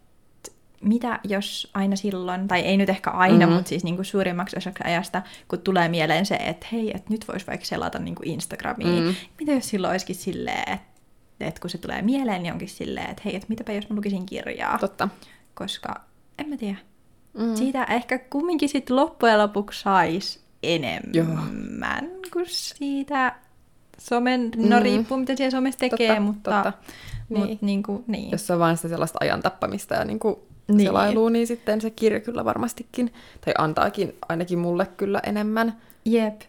[0.83, 3.43] mitä jos aina silloin, tai ei nyt ehkä aina, Mhm.
[3.43, 3.55] mm-hmm.
[3.55, 7.47] mutta siis niinku suurimmaksi osaksi ajasta, kun tulee mieleen se, että hei, että nyt voisi
[7.47, 9.03] vaikka selata niinku Instagramiin.
[9.03, 9.09] Mm.
[9.09, 9.15] Mm.
[9.41, 10.89] Mitä jos silloin olisikin silleen, että
[11.41, 14.27] et kun se tulee mieleen, niin onkin silleen, että hei, että mitäpä jos mä lukisin
[14.27, 14.79] kirjaa.
[14.79, 15.09] Totta.
[15.55, 15.95] Koska,
[16.39, 16.77] en mä tiedä,
[17.39, 17.55] Mm.
[17.57, 21.27] siitä ehkä kumminkin sit loppujen lopuksi sais enemmän Joo.
[22.33, 23.35] kuin siitä
[23.99, 24.83] somen, no Mm.
[24.83, 26.73] riippuu mitä siellä somessa tekee, Totta, mutta, totta.
[27.29, 27.59] mutta Niin.
[27.61, 27.83] niin.
[27.83, 28.31] kuin, niin.
[28.31, 30.87] Jos se on vaan sitä sellaista ajan tappamista ja niinku niin.
[30.87, 33.13] selailuun, niin sitten se kirja kyllä varmastikin,
[33.45, 35.77] tai antaakin ainakin mulle kyllä enemmän.
[36.05, 36.41] Jep.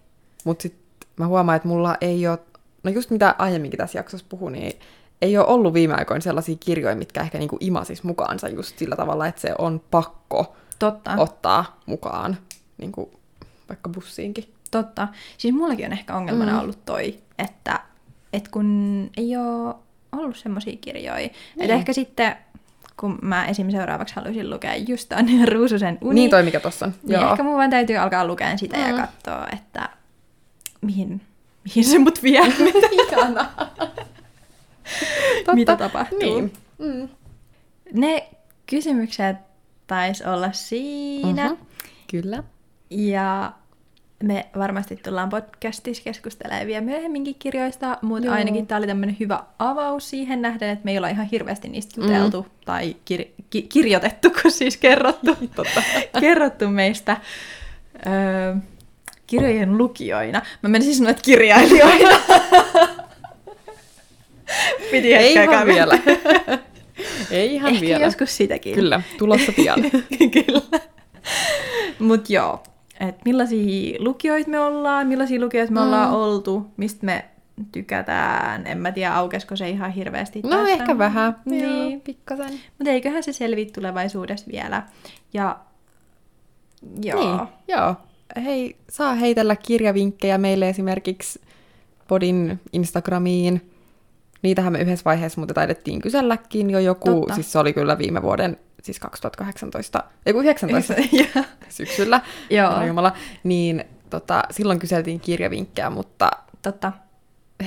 [0.44, 2.40] Mutta sitten mä huomaan, että mulla ei ole,
[2.84, 4.80] no just mitä aiemminkin tässä jaksossa puhuin, niin
[5.22, 9.28] ei ole ollut viime aikoina sellaisia kirjoja, mitkä ehkä niinku imasis mukaansa just sillä tavalla,
[9.28, 11.16] että se on pakko Totta.
[11.18, 12.38] ottaa mukaan
[12.78, 13.20] niinku
[13.70, 14.54] vaikka bussiinkin.
[14.72, 15.08] Totta.
[15.38, 16.60] Siis mullakin on ehkä ongelmana mm.
[16.60, 17.80] ollut toi, että
[18.34, 19.76] et kun ei ole
[20.12, 21.16] ollut semmoisia kirjoja.
[21.16, 21.32] Niin.
[21.60, 22.36] Että ehkä sitten,
[23.00, 23.72] kun mä esim.
[23.72, 26.16] seuraavaksi haluaisin lukea just Anne Ruususen uni.
[26.16, 26.94] Niin toi, mikä tossa on.
[27.04, 27.32] Niin Joo.
[27.32, 28.84] ehkä mun vaan täytyy alkaa lukea sitä mm.
[28.84, 29.90] ja katsoa, että
[30.82, 31.22] mihin,
[31.64, 32.42] mihin se mut vie.
[35.54, 36.20] Mitä tapahtuu.
[36.20, 36.54] Niin.
[36.78, 37.10] Mm.
[37.94, 38.30] Ne
[38.66, 39.38] kysymykset
[39.88, 41.50] taisi olla siinä.
[41.50, 41.66] Mm-hmm.
[42.12, 42.44] Kyllä.
[42.90, 43.52] Ja
[44.24, 48.36] me varmasti tullaan podcastissa keskustelemaan vielä myöhemminkin kirjoista, mutta Joo.
[48.36, 52.02] ainakin tämä oli tämmöinen hyvä avaus siihen nähden, että me ei olla ihan hirveästi niistä
[52.02, 52.50] juteltu mm.
[52.66, 55.38] tai kir- ki- kirjoitettu, kun siis kerrottu,
[56.22, 57.18] kerrottu meistä
[58.08, 58.56] öö,
[59.28, 60.42] kirjojen lukijoina.
[60.62, 62.20] Mä menisin sanoa, että kirjailijoina.
[64.92, 66.00] Piti ei ihan vielä.
[67.32, 68.06] ei ihan Ehkä vielä.
[68.06, 68.76] joskus sitäkin.
[68.76, 69.80] Kyllä, tulossa pian.
[70.32, 70.62] Kyllä.
[72.00, 72.64] Mut joo,
[73.00, 75.86] että millaisia lukijoita me ollaan, millaisia lukijoita me mm.
[75.86, 77.26] ollaan oltu, mistä me
[77.72, 78.68] tykätään.
[78.68, 80.68] En mä tiedä, aukesko se ihan hirveästi No tästä.
[80.68, 81.92] ehkä vähän, niin.
[81.92, 82.52] Joo, pikkasen.
[82.78, 84.84] Mutta eiköhän se selviä tulevaisuudessa vielä.
[85.34, 85.60] Ja
[87.04, 87.20] joo.
[87.20, 87.96] Niin, joo.
[88.44, 91.42] Hei, saa heitellä kirjavinkkejä meille esimerkiksi
[92.08, 93.72] Podin Instagramiin.
[94.42, 97.34] Niitähän me yhdessä vaiheessa mutta taidettiin kyselläkin jo joku, Totta.
[97.36, 98.58] siis se oli kyllä viime vuoden
[98.90, 100.94] siis 2018, ei kun 19
[101.70, 102.84] syksyllä, Joo.
[102.86, 103.14] Jumala,
[103.44, 106.32] niin tota, silloin kyseltiin kirjavinkkejä, mutta
[106.62, 106.92] Totta.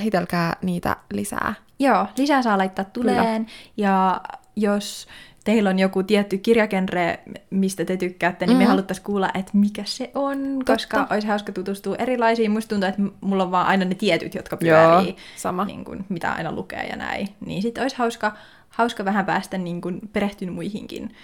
[0.03, 1.53] heitelkää niitä lisää.
[1.79, 3.57] Joo, lisää saa laittaa tuleen, Kyllä.
[3.77, 4.21] ja
[4.55, 5.07] jos
[5.43, 7.19] teillä on joku tietty kirjakenre,
[7.49, 8.63] mistä te tykkäätte, niin mm-hmm.
[8.63, 10.73] me haluttaisiin kuulla, että mikä se on, Totta.
[10.73, 12.51] koska olisi hauska tutustua erilaisiin.
[12.51, 15.65] Musta tuntuu, että mulla on vaan aina ne tietyt, jotka pyörii, Joo, sama.
[15.65, 17.29] Niin kuin, mitä aina lukee ja näin.
[17.45, 18.33] Niin sitten olisi hauska
[18.73, 21.15] hauska vähän päästä niin kuin perehtyä muihinkin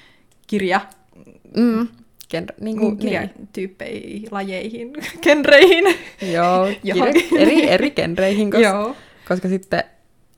[0.48, 0.82] kirja...
[1.58, 1.88] Mm.
[2.30, 4.28] Genre, niin kuin, kirjatyyppeihin, niin.
[4.32, 4.94] lajeihin,
[5.24, 5.86] genreihin.
[6.34, 7.06] Joo, kirja,
[7.38, 8.96] eri, eri genreihin, koska, Joo.
[9.28, 9.84] koska sitten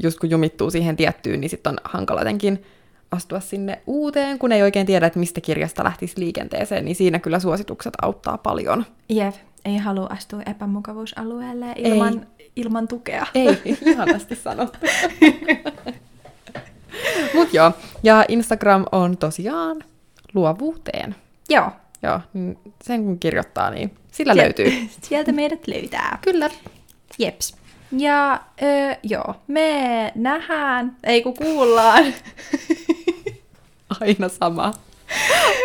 [0.04, 2.64] just kun jumittuu siihen tiettyyn, niin sitten on hankala jotenkin
[3.12, 7.40] astua sinne uuteen, kun ei oikein tiedä, että mistä kirjasta lähtisi liikenteeseen, niin siinä kyllä
[7.40, 8.86] suositukset auttaa paljon.
[9.10, 9.36] Jep,
[9.66, 12.52] ei halua astua epämukavuusalueelle ilman, ei.
[12.56, 13.28] ilman tukea.
[13.36, 14.80] Ei, ihanasti sanottu.
[17.36, 17.72] Mut joo,
[18.04, 19.84] ja Instagram on tosiaan
[20.34, 21.16] luovuuteen.
[21.50, 21.72] Joo.
[22.04, 24.72] Joo, niin sen kun kirjoittaa, niin sillä Siel- löytyy.
[25.02, 26.18] Sieltä meidät löytää.
[26.22, 26.50] Kyllä.
[27.20, 27.56] Jeps.
[27.98, 32.04] Ja öö, joo, me nähdään, ei kun kuullaan.
[34.02, 34.74] Aina sama.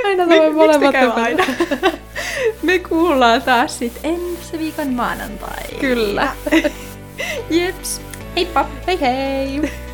[0.04, 0.94] Aina sama molemmat.
[1.14, 1.44] aina?
[2.62, 5.64] me kuullaan taas sit ensi viikon maanantai.
[5.80, 6.28] Kyllä.
[7.50, 8.00] Jeps.
[8.36, 8.66] Heippa.
[8.86, 9.85] Hei hei.